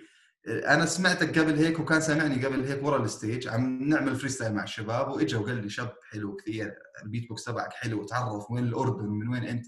[0.48, 4.64] أنا سمعتك قبل هيك وكان سامعني قبل هيك ورا ال stage عم نعمل free مع
[4.64, 9.28] الشباب واجا وقال لي شاب حلو كثير البيت بوكس تبعك حلو وتعرف وين الأردن ومن
[9.28, 9.66] وين أنت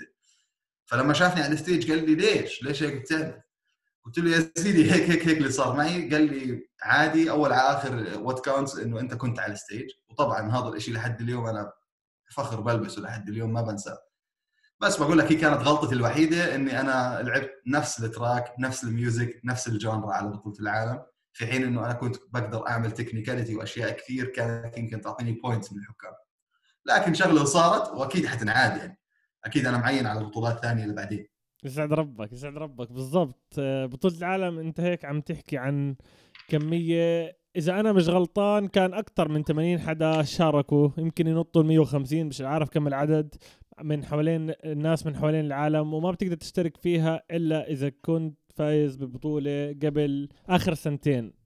[0.86, 3.42] فلما شافني على ال stage قال لي ليش؟ ليش هيك بتعمل؟
[4.06, 7.78] قلت له يا سيدي هيك هيك هيك اللي صار معي قال لي عادي أول على
[7.78, 11.72] آخر what counts إنه أنت كنت على ال stage وطبعا هذا الشيء لحد اليوم أنا
[12.36, 13.98] فخر بلبسه لحد اليوم ما بنساه
[14.82, 18.93] بس بقول لك هي كانت غلطتي الوحيدة إني أنا لعبت نفس ال track نفس ال
[18.93, 21.04] music نفس ال genre على بطولة العالم.
[21.34, 25.80] في حين إنه أنا كنت بقدر أعمل technicality وأشياء كثير كانت يمكن تعطيني points من
[25.80, 26.14] الحكام.
[26.86, 29.00] لكن شغلة صارت وأكيد حتنعاد يعني.
[29.46, 31.28] أكيد أنا معين على بطولات ثانية اللي بعدين.
[31.64, 32.92] يسعد ربك يسعد ربك.
[32.92, 33.54] بالضبط.
[33.60, 35.96] بطولة العالم أنت هيك عم تحكي عن
[36.48, 40.90] كمية إذا أنا مش غلطان كان أكثر من 80 حدا شاركوا.
[40.98, 43.36] يمكن ينطوا ال 150 مش عارف كم العدد.
[43.84, 49.76] من حوالين الناس من حوالين العالم وما بتقدر تشترك فيها إلا إذا كنت فايز ببطولة
[49.84, 51.41] قبل آخر سنتين.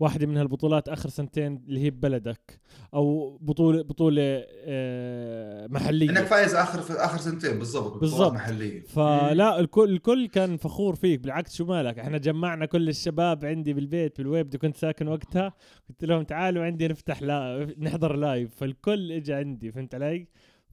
[0.00, 2.60] واحدة من هالبطولات آخر سنتين اللي هي ببلدك
[2.94, 6.10] أو بطولة بطولة آه، محلية.
[6.10, 8.32] إنك فايز آخر في آخر سنتين بالضبط بالضبط.
[8.32, 8.80] محلية.
[8.82, 14.18] فلا الكل الكل كان فخور فيك بالعكس شو مالك؟ إحنا جمعنا كل الشباب عندي بالبيت
[14.18, 15.52] بالويب كنت ساكن وقتها
[15.88, 20.26] قلت لهم تعالوا عندي نفتح لا نحضر لايف فالكل اجى عندي فهمت علي؟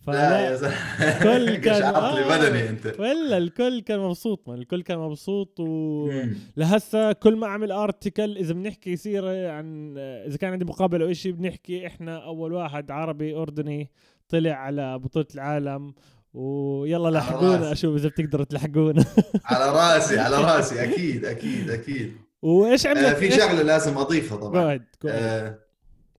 [0.05, 2.95] فلا الكل كان آه بدني أنت.
[2.99, 8.95] ولا الكل كان مبسوط من الكل كان مبسوط ولهسه كل ما أعمل ارتكل إذا بنحكي
[8.95, 13.91] سيره عن إذا كان عندي مقابلة أو شيء بنحكي إحنا أول واحد عربي أردني
[14.29, 15.93] طلع على بطولة العالم
[16.33, 19.05] ويلا لحقونا أشوف إذا بتقدروا تلحقونا.
[19.45, 22.13] على رأسي على رأسي أكيد أكيد أكيد.
[22.41, 24.79] وإيش عملت؟ آه في شغلة لازم أضيفها طبعا.
[25.07, 25.59] آه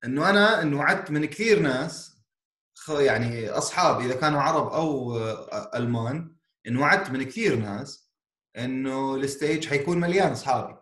[0.04, 2.19] إنه أنا إنه وعدت من كثير ناس
[2.88, 8.10] يعني أصحاب إذا كانوا عرب أو آه، ألمان انه وعدت من كثير ناس
[8.56, 10.76] إنه ال stage حيكون مليان أصحابي.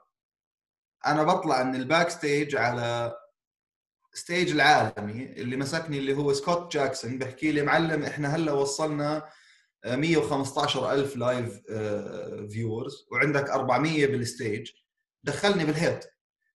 [1.06, 3.16] أنا بطلع من ال backstage على
[4.14, 9.28] stage العالمي اللي مسكني اللي هو سكوت جاكسون بحكي لي معلم إحنا هلأ وصلنا
[9.86, 11.60] 115 ألف live
[12.52, 14.70] viewers وعندك 400 بال stage.
[15.24, 16.04] دخلني بال heat.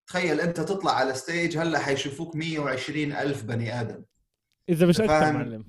[0.08, 4.04] تخيل أنت تطلع على stage هلأ حيشوفوك 120 ألف بني آدم.
[4.70, 5.66] إذا مش أكثر معلم.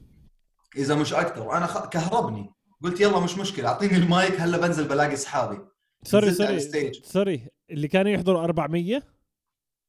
[0.77, 1.89] إذا مش أكثر وأنا خ...
[1.89, 2.53] كهربني.
[2.83, 5.59] قلت يلا مش مشكلة أعطيني المايك هلا بنزل بلاقي أصحابي.
[6.03, 7.47] sorry sorry sorry.
[7.71, 9.03] اللي كانوا يحضروا 400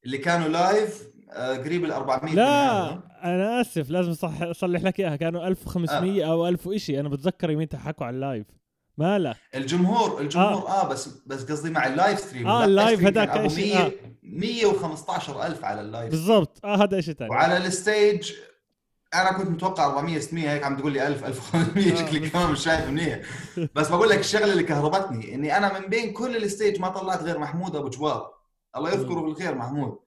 [0.06, 2.92] اللي كانوا live آه قريب ال 400 لا
[3.24, 5.16] أنا آسف لازم صح أصلح لك إياها.
[5.16, 6.32] كانوا 1500 آه.
[6.32, 8.48] أو 1000 وشيء أنا بتذكر يوميتها حكوا على ال live.
[8.98, 12.48] ما لا الجمهور الجمهور آه, آه بس بس قصدي مع ال live stream.
[12.48, 13.92] آه ال live هذاك 100 آه.
[14.24, 16.12] 115000 على ال live.
[16.12, 16.66] بالضبط.
[16.66, 18.32] آه هذا شيء ثاني وعلى ال stage
[19.14, 22.88] أنا كنت متوقع 400 600 هيك عم تقول لي 1000 1500 شكلي كمان مش شايف
[22.88, 23.22] منيح.
[23.76, 27.24] بس بقول لك الشغلة اللي كهربتني إني أنا من بين كل ال stage ما طلعت
[27.24, 28.34] غير محمود أبو جوار
[28.76, 30.00] الله يذكره بالخير محمود.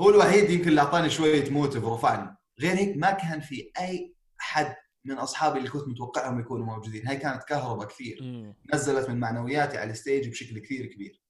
[0.00, 2.36] هو الوحيد يمكن اللي أعطاني شوية motive ورفعني.
[2.60, 7.06] غير هيك ما كان في أي حد من أصحابي اللي كنت متوقعهم يكونوا موجودين.
[7.06, 8.44] هاي كانت كهرباء كثير.
[8.74, 11.22] نزلت من معنوياتي على ال stage بشكل كثير كبير.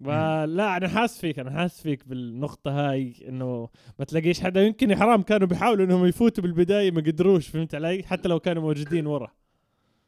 [0.00, 3.68] لا أنا حاس فيك أنا حاس فيك بالنقطة هاي إنه
[3.98, 4.62] ما تلاقيش حدا.
[4.62, 9.06] يمكن حرام كانوا بيحاولوا إنهم يفوتوا بالبداية ما قدروش فهمت علي؟ حتى لو كانوا موجودين
[9.06, 9.32] ورا.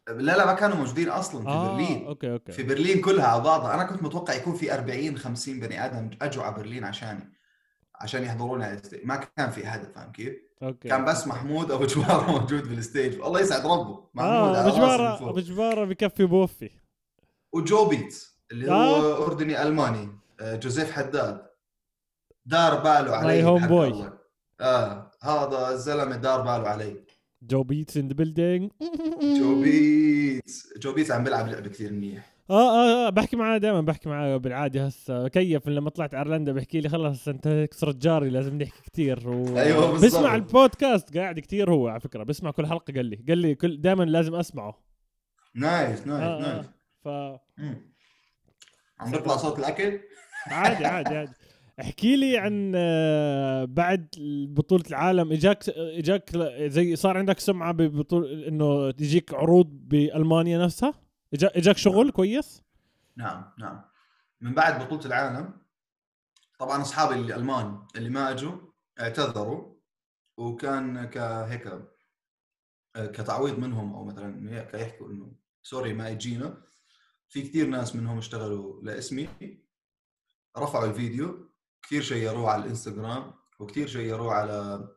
[0.09, 2.07] لا لا ما كانوا موجودين أصلا في آه برلين.
[2.07, 2.53] أوكي أوكي.
[2.53, 3.74] في برلين كلها على بعضها.
[3.74, 7.32] أنا كنت متوقع يكون في 40 50 بني آدم أجوا على برلين عشاني
[7.95, 12.68] عشان يحضروني ما كان في حدا فاهم كيف؟ أوكي كان بس محمود ابو جباره موجود
[12.68, 14.05] بالستيج والله يسعد ربه.
[14.14, 16.70] محمود آه ابو جباره ابو جباره بكفي بوفي.
[17.53, 18.38] وجو بيتس.
[18.53, 19.26] اللي هو آه.
[19.26, 20.09] أردني ألماني
[20.40, 21.42] آه، جوزيف حداد
[22.46, 23.70] دار باله علي boy.
[23.70, 24.18] الله.
[24.61, 27.05] آه هذا الزلمة دار باله علي
[27.42, 28.70] جو بيتس in the building
[29.22, 33.80] جو بيتس جو بيتس عم بيلعب لعبة كثير منيح آه آه آه بحكي معاه دائما
[33.80, 38.59] بحكي معاه بالعادي هسه كيف لما طلعت ايرلندا بحكي لي خلص أنت كسرت جاري لازم
[38.62, 39.59] نحكي كتير و...
[39.59, 40.05] أيوة بالضبط.
[40.05, 43.80] بسمع البودكاست قاعد كتير هو على فكرة بسمع كل حلقة قال لي قال لي كل
[43.80, 44.82] دائما لازم أسمعه
[45.55, 46.66] nice nice آه nice
[47.07, 47.36] آه.
[47.36, 47.88] ف مم.
[49.01, 50.01] عم بيطلع صوت الأكل؟
[50.46, 51.32] عادي عادي عادي.
[51.80, 54.09] احكي لي عن آه، بعد
[54.49, 60.94] بطولة العالم إجاك إجاك زي صار عندك سمعة ببطولة إنه تجيك عروض بألمانيا نفسها؟
[61.34, 62.62] إجاك شغل كويس؟
[63.16, 63.82] نعم نعم.
[64.40, 65.53] من بعد بطولة العالم
[66.59, 68.53] طبعا أصحابي الألمان اللي ما أجوا
[69.01, 69.74] اعتذروا
[70.36, 71.66] وكان كهيك
[72.96, 75.32] آه، كتعويض منهم أو مثلا كيحكوا إنه
[75.62, 76.62] سوري ما إجينا.
[77.29, 79.29] في كثير ناس منهم اشتغلوا لاسمي
[80.59, 81.51] رفعوا الفيديو
[81.83, 84.89] كثير شيروه على الإنستغرام وكثير شيروه على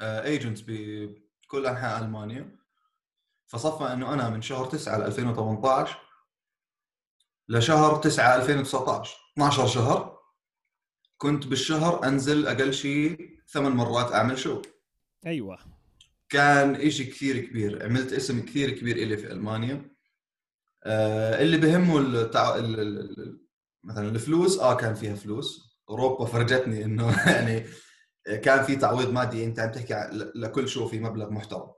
[0.00, 2.60] ايجنتس بكل أنحاء ألمانيا.
[3.46, 5.98] فصفى إنه أنا من شهر 9 2018
[7.48, 10.20] لشهر 9 2019 12 شهر
[11.18, 14.62] كنت بالشهر أنزل أقل شيء ثمان مرات أعمل شو.
[15.26, 15.58] أيوه.
[16.28, 19.74] كان إشي كثير كبير عملت اسم كثير كبير إلي في ألمانيا.
[19.74, 19.99] آه
[20.86, 22.56] اللي بهمه التع...
[22.56, 22.80] ال...
[22.80, 23.20] ال...
[23.20, 23.40] ال...
[23.84, 25.76] مثلا الفلوس آه كان فيها فلوس.
[25.88, 27.66] أوروبا فرجتني إنه يعني
[28.42, 29.94] كان في تعويض مادي أنت عم تحكي
[30.34, 31.70] لكل show في مبلغ محترم.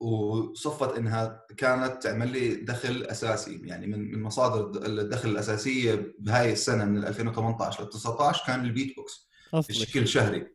[0.00, 6.52] وصفت إنها كانت تعمل لي دخل أساسي يعني من من مصادر الد- الدخل الأساسية بهاي
[6.52, 9.28] السنة من 2018 ل 19 كان البيت بوكس.
[9.68, 10.46] بشكل شهري.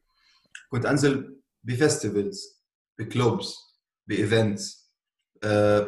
[0.69, 2.63] كنت أنزل ب festivals
[2.99, 3.55] ب clubs
[4.07, 4.91] ب events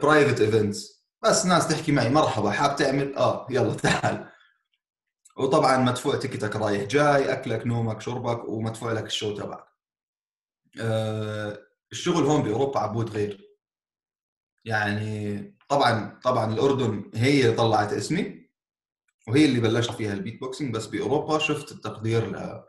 [0.01, 4.29] private events بس ناس تحكي معي مرحبا حاب تعمل؟ آه يلا تعال.
[5.37, 9.65] وطبعا مدفوع ticket ك رايح جاي أكلك نومك شربك ومدفوع لك ال show تبعك.
[10.81, 11.59] آه
[11.91, 13.47] الشغل هون بأوروبا عبود غير.
[14.65, 18.41] يعني طبعا طبعا الأردن هي اللي طلعت اسمي
[19.27, 22.63] وهي اللي بلشت فيها ال beatboxing بس بأوروبا شفت التقدير ل...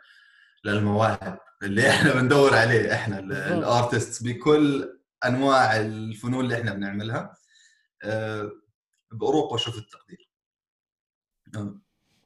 [0.65, 3.53] للمواهب اللي إحنا بندور عليه إحنا ال- بالضبط.
[3.53, 7.35] ال artist بكل أنواع الفنون اللي إحنا بنعملها.
[9.13, 10.29] بأوروبا شفت التقدير.
[11.57, 11.81] آه.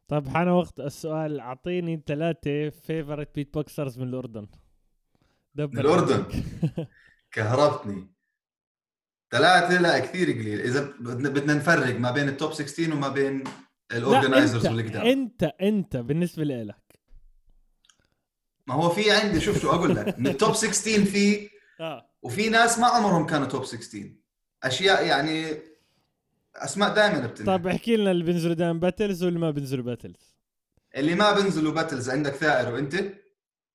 [0.09, 4.47] طيب حان وقت السؤال أعطيني ثلاثة favorite beatboxers من الأردن.
[5.55, 6.89] دبر من الأردن؟ عليك.
[7.33, 8.13] كهربتني.
[9.31, 10.61] ثلاثة؟ لا كثير قليل.
[10.61, 13.45] إذا بدنا نفرق ما بين ال top 16 وما بين
[13.91, 15.07] لا ال organizers انت والقدام.
[15.07, 17.01] انت أنت بالنسبة لك
[18.67, 20.19] ما هو في عندي شوف شو أقول لك.
[20.19, 21.49] من ال top 16 في
[21.81, 22.11] آه.
[22.23, 24.13] وفي ناس ما عمرهم كانوا top 16
[24.65, 25.57] أشياء يعني
[26.55, 30.37] أسماء دائما بتنحكى طيب احكي لنا اللي بينزلوا دائما battles واللي ما بينزلوا battles
[30.97, 32.95] اللي ما بنزلوا battles عندك ثائر وأنت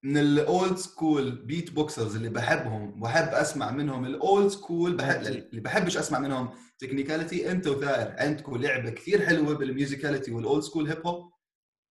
[0.03, 5.61] من ال old school beatboxers اللي بحبهم وأحب أسمع منهم ال old school بحب اللي
[5.61, 6.49] بحبش أسمع منهم
[6.79, 8.15] technicality أنت وثائر.
[8.19, 11.31] عندكم لعبة كثير حلوة بال musicality وال old school hip hop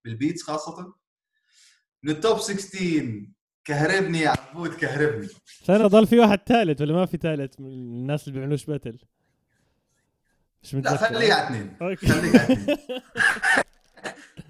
[0.04, 0.94] بال beats خاصة.
[2.02, 3.26] من ال top 16
[3.64, 5.28] كهربني يا عبود كهربني.
[5.46, 8.98] سنة ضل في واحد ثالث ولا ما في ثالث من الناس اللي بيعملوش battle؟
[10.62, 10.96] مش لا متذكر.
[11.14, 11.76] خليه على اثنين.
[11.80, 12.76] خليك على اثنين.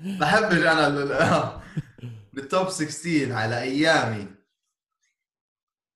[0.21, 1.63] بحبش أنا ال- آه.
[2.33, 4.27] بال top 16 على أيامي.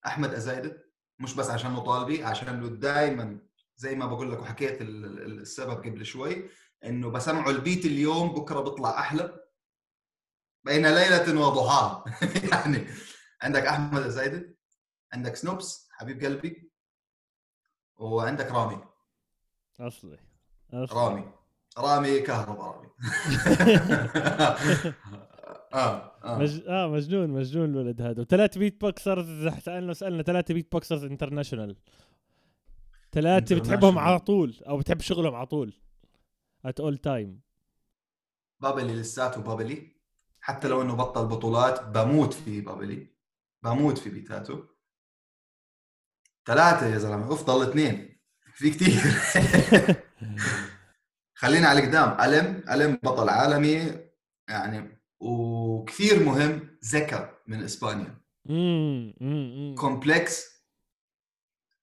[0.06, 0.84] أحمد ازايده
[1.18, 3.38] مش بس عشان مطالبي عشان دائما
[3.76, 6.48] زي ما بقول لك وحكيت ال- ال- السبب قبل شوي
[6.84, 9.43] إنه بسمعه البيت اليوم بكرة بيطلع أحلى.
[10.64, 12.04] بين ليلة وضحاها.
[12.52, 12.86] يعني
[13.42, 14.56] عندك أحمد ازايده
[15.12, 16.70] عندك سنوبس حبيب قلبي
[17.96, 18.78] وعندك رامي.
[19.80, 20.18] أصلي
[20.72, 20.98] أصلي.
[21.00, 21.32] رامي.
[21.78, 22.88] رامي كهرباء رامي.
[25.74, 26.38] آه آه.
[26.38, 26.60] مج...
[26.66, 28.20] آه مجنون مجنون الولد هذا.
[28.20, 31.76] وثلاث beatboxers اذا سألنا سألنا ثلاثة beatboxers international
[33.12, 33.98] ثلاثة بتحبهم.
[33.98, 35.74] على طول أو بتحب شغلهم على طول.
[36.64, 37.40] of all time
[38.60, 39.93] بابلي لساته بابلي.
[40.46, 43.14] حتى لو إنه بطل بطولات بموت في بابلي
[43.62, 44.62] بموت في بيتاتو.
[46.46, 48.20] ثلاثة يا زلمة افضل اثنين.
[48.54, 49.00] في كثير
[51.40, 54.00] خلينا على قدام ألم ألم بطل عالمي
[54.48, 58.20] يعني وكثير مهم زكا من إسبانيا.
[59.78, 60.44] complex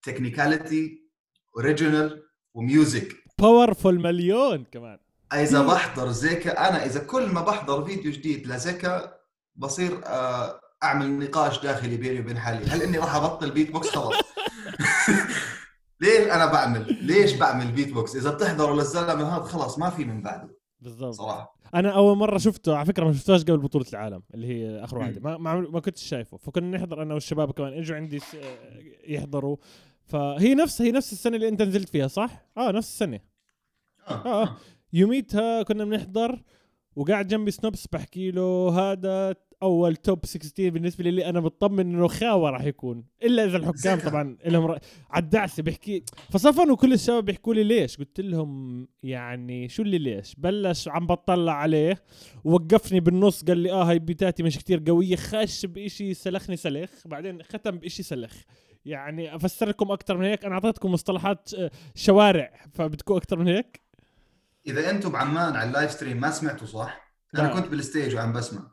[0.03, 1.11] technicality
[1.57, 3.15] original و music.
[3.39, 4.99] powerful مليون كمان.
[5.33, 9.13] إذا بحضر زيكا أنا إذا كل ما بحضر فيديو جديد لزيكا
[9.55, 12.65] بصير آه، أعمل نقاش داخلي بيني وبين حالي.
[12.65, 14.13] هل إني راح أبطل بيت بوكس خلاص
[16.01, 20.21] ليه أنا بعمل؟ ليش بعمل بيت بوكس إذا بتحضروا للزلمة هذا خلاص ما في من
[20.21, 20.57] بعده.
[20.79, 21.13] بالضبط.
[21.13, 21.55] صراحة.
[21.75, 25.21] أنا أول مرة شفته على فكرة ما شفتوش قبل بطولة العالم اللي هي آخر واحدة.
[25.21, 26.37] ما ما, ما كنتش شايفه.
[26.37, 28.21] فكنا نحضر أنا والشباب كمان إجوا عندي
[29.07, 29.57] يحضروا.
[30.05, 33.19] فهي نفس هي نفس السنة اللي أنت نزلت فيها صح؟ آه نفس السنة.
[34.07, 34.57] آه, آه.
[34.93, 36.41] يوميتها كنا بنحضر
[36.95, 42.49] وقاعد جنبي سنوبس بحكي له هذا أول top 16 بالنسبة لي أنا بطمن إنه خاوة
[42.49, 43.99] راح يكون إلا إذا الحكام.
[43.99, 44.77] طبعا لهم.
[45.11, 50.35] على الدعسة بيحكي فصفنوا كل الشباب بيحكوا لي ليش قلت لهم يعني شو اللي ليش
[50.37, 52.03] بلش عم بطلع عليه
[52.43, 57.43] ووقفني بالنص قال لي آه هاي بيتاتي مش كتير قوية خش بإشي سلخني سلخ بعدين
[57.43, 58.33] ختم بإشي سلخ
[58.85, 63.81] يعني أفسر لكم أكثر من هيك أنا أعطيتكم مصطلحات آه، شوارع فبدكم أكثر من هيك
[64.67, 67.53] إذا أنتم بعمان على ال live stream ما سمعتوا صح؟ أنا لا.
[67.53, 68.71] كنت بال stage وعم بسمع.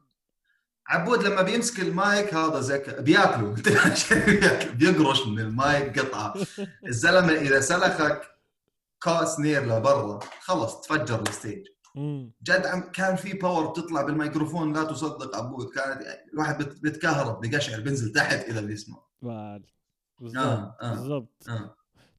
[0.89, 3.55] عبود لما بيمسك المايك هذا زك بياكلوا.
[4.27, 4.75] بياكلوا.
[4.75, 6.35] بيقرش من المايك قطعة.
[6.89, 8.23] الزلمة إذا سلخك
[9.03, 11.67] ك snare لبرا خلص تفجر ال stage.
[12.43, 15.71] جد عم كان في power بتطلع بالميكروفون لا تصدق عبود.
[15.75, 21.49] كانت الواحد بت- بيتكهرب بقشعر بينزل تحت اذا بيسمع آه آه بالضبط.
[21.49, 21.77] آه.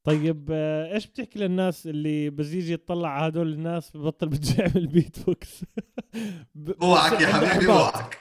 [0.10, 4.88] طيب آه، إيش بتحكي للناس اللي بس يجي يطلع على هدول الناس ببطل بده يعمل
[4.88, 5.62] بيت بوكس؟
[6.56, 7.68] ب- اوعك يا حبيبي.
[7.72, 8.18] اوعك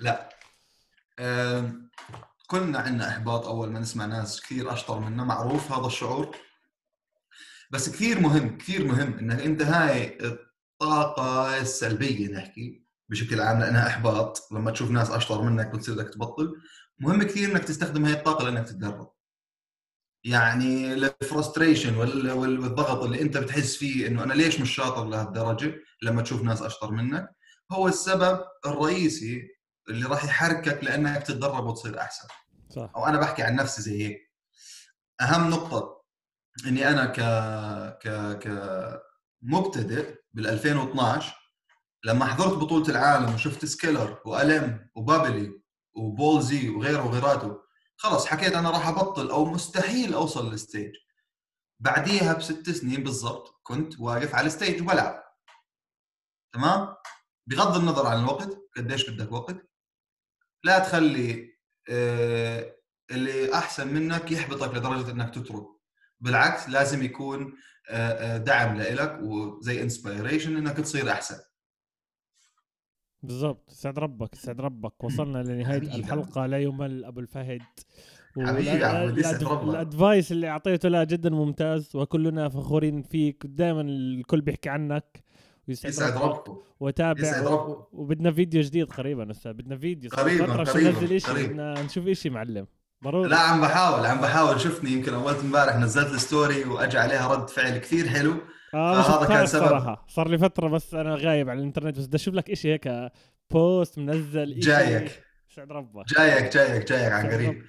[0.00, 0.28] لا.
[2.46, 6.36] كلنا عندنا إحباط أول ما نسمع ناس كثير أشطر منا معروف هذا الشعور.
[7.70, 14.48] بس كثير مهم كثير مهم انك انت هاي الطاقة السلبية نحكي بشكل عام لأنها إحباط.
[14.52, 16.54] لما تشوف ناس أشطر منك بتصير بدك تبطل
[17.00, 19.15] مهم كثير إنك تستخدم هاي الطاقة لأنك تتدرب.
[20.30, 25.74] يعني الفرستريشن وال- وال- والضغط اللي انت بتحس فيه انه أنا ليش مش شاطر لهالدرجة
[26.02, 27.28] لما تشوف ناس اشطر منك
[27.72, 29.42] هو السبب الرئيسي
[29.88, 32.28] اللي راح يحركك لأنك تتدرب وتصير أحسن.
[32.70, 32.90] صح.
[32.96, 34.32] أو أنا بحكي عن نفسي زي هيك.
[35.20, 36.02] أهم نقطة
[36.66, 37.20] إني أنا ك
[38.02, 38.08] ك
[38.38, 38.48] ك
[39.42, 41.34] مبتدئ بال 2012
[42.04, 45.52] لما حضرت بطولة العالم وشفت سكيلر والم وبابلي
[45.96, 47.60] وبولزي وغيره وغيراته
[47.96, 50.94] خلص حكيت أنا راح أبطل أو مستحيل أوصل لل stage
[51.80, 55.24] بعديها بست سنين بالضبط كنت واقف على ال stage وبلعب.
[56.54, 56.96] تمام؟
[57.46, 59.56] بغض النظر عن الوقت قديش بدك وقت.
[60.64, 61.56] لا تخلي
[61.90, 62.76] آه،
[63.10, 65.66] اللي أحسن منك يحبطك لدرجة إنك تترك.
[66.20, 67.58] بالعكس لازم يكون
[67.90, 71.38] آه، آه، دعم لإلك وزي inspiration إنك تصير أحسن.
[73.22, 73.70] بالضبط.
[73.70, 75.04] سعد ربك سعد ربك.
[75.04, 75.78] وصلنا لنهاية.
[75.78, 76.46] الحلقة.
[76.46, 77.62] لا يمل أبو الفهد.
[78.38, 79.74] حبيبي يا عبود، يسعد ربك.
[79.74, 81.96] ال advice اللي أعطيته له جدا ممتاز.
[81.96, 83.42] وكلنا فخورين فيك.
[83.46, 85.24] دائما الكل بيحكي عنك.
[85.68, 86.56] ويسعد يسعد ربك ربكم.
[86.80, 87.20] وتابع.
[87.20, 87.84] يسعد ربكم.
[87.92, 89.52] وبدنا فيديو جديد قريبا أستاذ.
[89.52, 90.10] بدنا فيديو.
[90.10, 91.46] قريباً، فترة مش قريباً، ننزل شيء.
[91.46, 92.66] بدنا نشوف شيء معلم.
[93.04, 93.28] ضروري.
[93.28, 94.60] لا عم بحاول عم بحاول.
[94.60, 98.34] شفتني يمكن اولت امبارح نزلت ال story واجى عليها رد فعل كثير حلو.
[98.76, 99.66] آه ما فهذا كان سبب.
[99.68, 100.04] صراحة.
[100.08, 103.12] صار لي فترة بس أنا غايب على الإنترنت بس بدي أشوف لك شيء هيك
[103.50, 104.60] post منزل إشي.
[104.60, 105.22] جايك.
[105.54, 107.62] سعد ربك جايك جايك جايك عن قريب.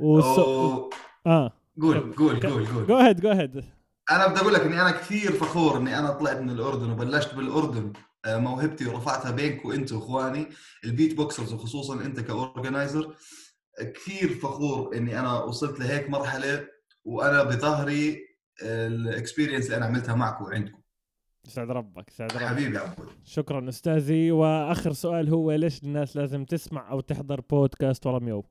[0.00, 0.38] وص...
[0.38, 0.94] أو-
[1.26, 1.52] آه.
[1.82, 3.64] قول قول قول go ahead go ahead
[4.10, 7.92] أنا بدي أقول لك إني أنا كثير فخور إني أنا طلعت من الأردن وبلشت بالأردن
[8.24, 10.46] آه، موهبتي ورفعتها بينكم أنتم اخواني
[10.84, 13.14] ال beatboxers وخصوصا إنت ك organizer
[13.94, 16.66] كثير فخور إني أنا وصلت لهيك مرحلة
[17.04, 18.18] وأنا بظهري
[18.62, 20.80] ال experience اللي أنا عملتها معكم وعندكم
[21.44, 22.42] سعد ربك سعد ربك.
[22.42, 24.30] حبيبي عبود شكرا أستاذي.
[24.30, 28.44] وآخر سؤال هو ليش الناس لازم تسمع أو تحضر بودكاست ورا ميو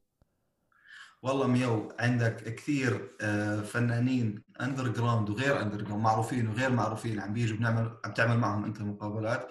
[1.22, 7.98] والله ميو عندك كثير آه، فنانين underground وغير underground معروفين وغير معروفين عم بيجوا بنعمل
[8.06, 9.48] عم تعمل معهم أنت مقابلات.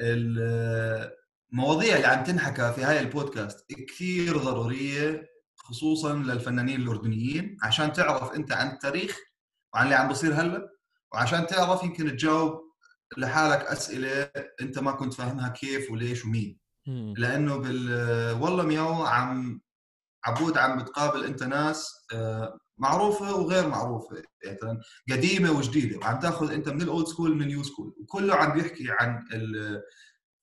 [0.00, 8.52] المواضيع اللي عم تنحكى في هاي البودكاست كثير ضرورية خصوصا للفنانين الأردنيين عشان تعرف أنت
[8.52, 9.18] عن التاريخ
[9.74, 10.68] وعن اللي عم بصير هلا
[11.12, 12.60] وعشان تعرف يمكن تجاوب
[13.16, 16.58] لحالك أسئلة أنت ما كنت فاهمها كيف وليش ومين.
[17.18, 17.90] لأنه بال
[18.42, 19.60] والله مياو عم
[20.24, 24.58] عبود عم بتقابل أنت ناس آه، معروفة وغير معروفة يعني
[25.12, 25.98] قديمة وجديدة.
[25.98, 29.24] وعم تأخذ أنت من ال old school من ال new school وكله عم بيحكي عن
[29.32, 29.82] ال-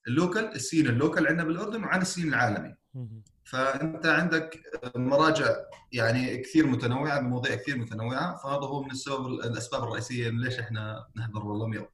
[0.08, 2.76] ال local ال scene ال local عندنا بالأردن وعن ال scene العالمي.
[3.46, 4.60] فأنت عندك
[4.96, 5.56] مراجع
[5.92, 11.46] يعني كثير متنوعة بمواضيع كثير متنوعة فهذا هو من السبب الأسباب الرئيسية ليش إحنا نحضر
[11.46, 11.86] والله ميو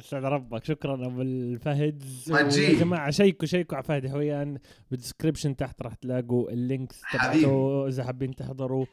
[0.00, 2.02] سعد ربك شكرا أبو الفهد.
[2.26, 4.58] يا جماعة شيكوا شيكوا على فهد حويان
[4.90, 7.00] بال description تحت راح تلاقوا ال links.
[7.12, 8.86] تبعته إذا حابين تحضروا.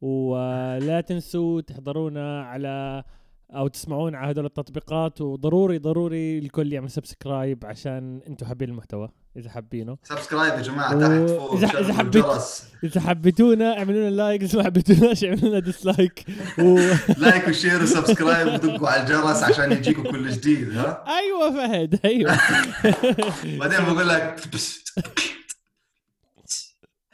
[0.00, 3.04] ولا تنسوا تحضرونا على
[3.50, 5.20] أو تسمعونا على هدول التطبيقات.
[5.20, 9.08] وضروري ضروري الكل يعمل subscribe عشان أنتم حابين المحتوى.
[9.36, 9.98] إذا حابينه.
[10.02, 12.24] subscribe يا جماعة و- تحت فوق إذا شغلوا حبيت-
[12.84, 16.24] إذا حبيتونا اعملوا لنا like إذا ما حبيتوناش اعملوا لنا dislike
[16.58, 16.78] و...
[17.22, 22.00] like و share و subscribe ودقوا على الجرس عشان يجيكم كل جديد ها؟ أيوه فهد
[22.04, 22.38] أيوه.
[23.60, 24.40] بعدين بقول لك.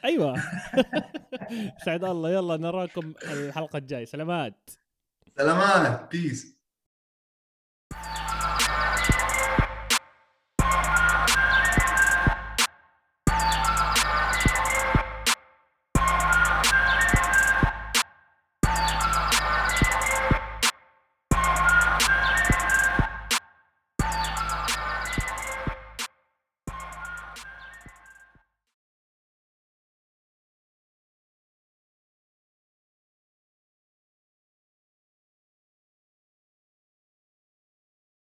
[0.05, 0.35] أيوه.
[1.85, 4.05] سعد الله يلا نراكم الحلقة الجاية.
[4.05, 4.69] سلامات.
[5.37, 6.53] سلامات peace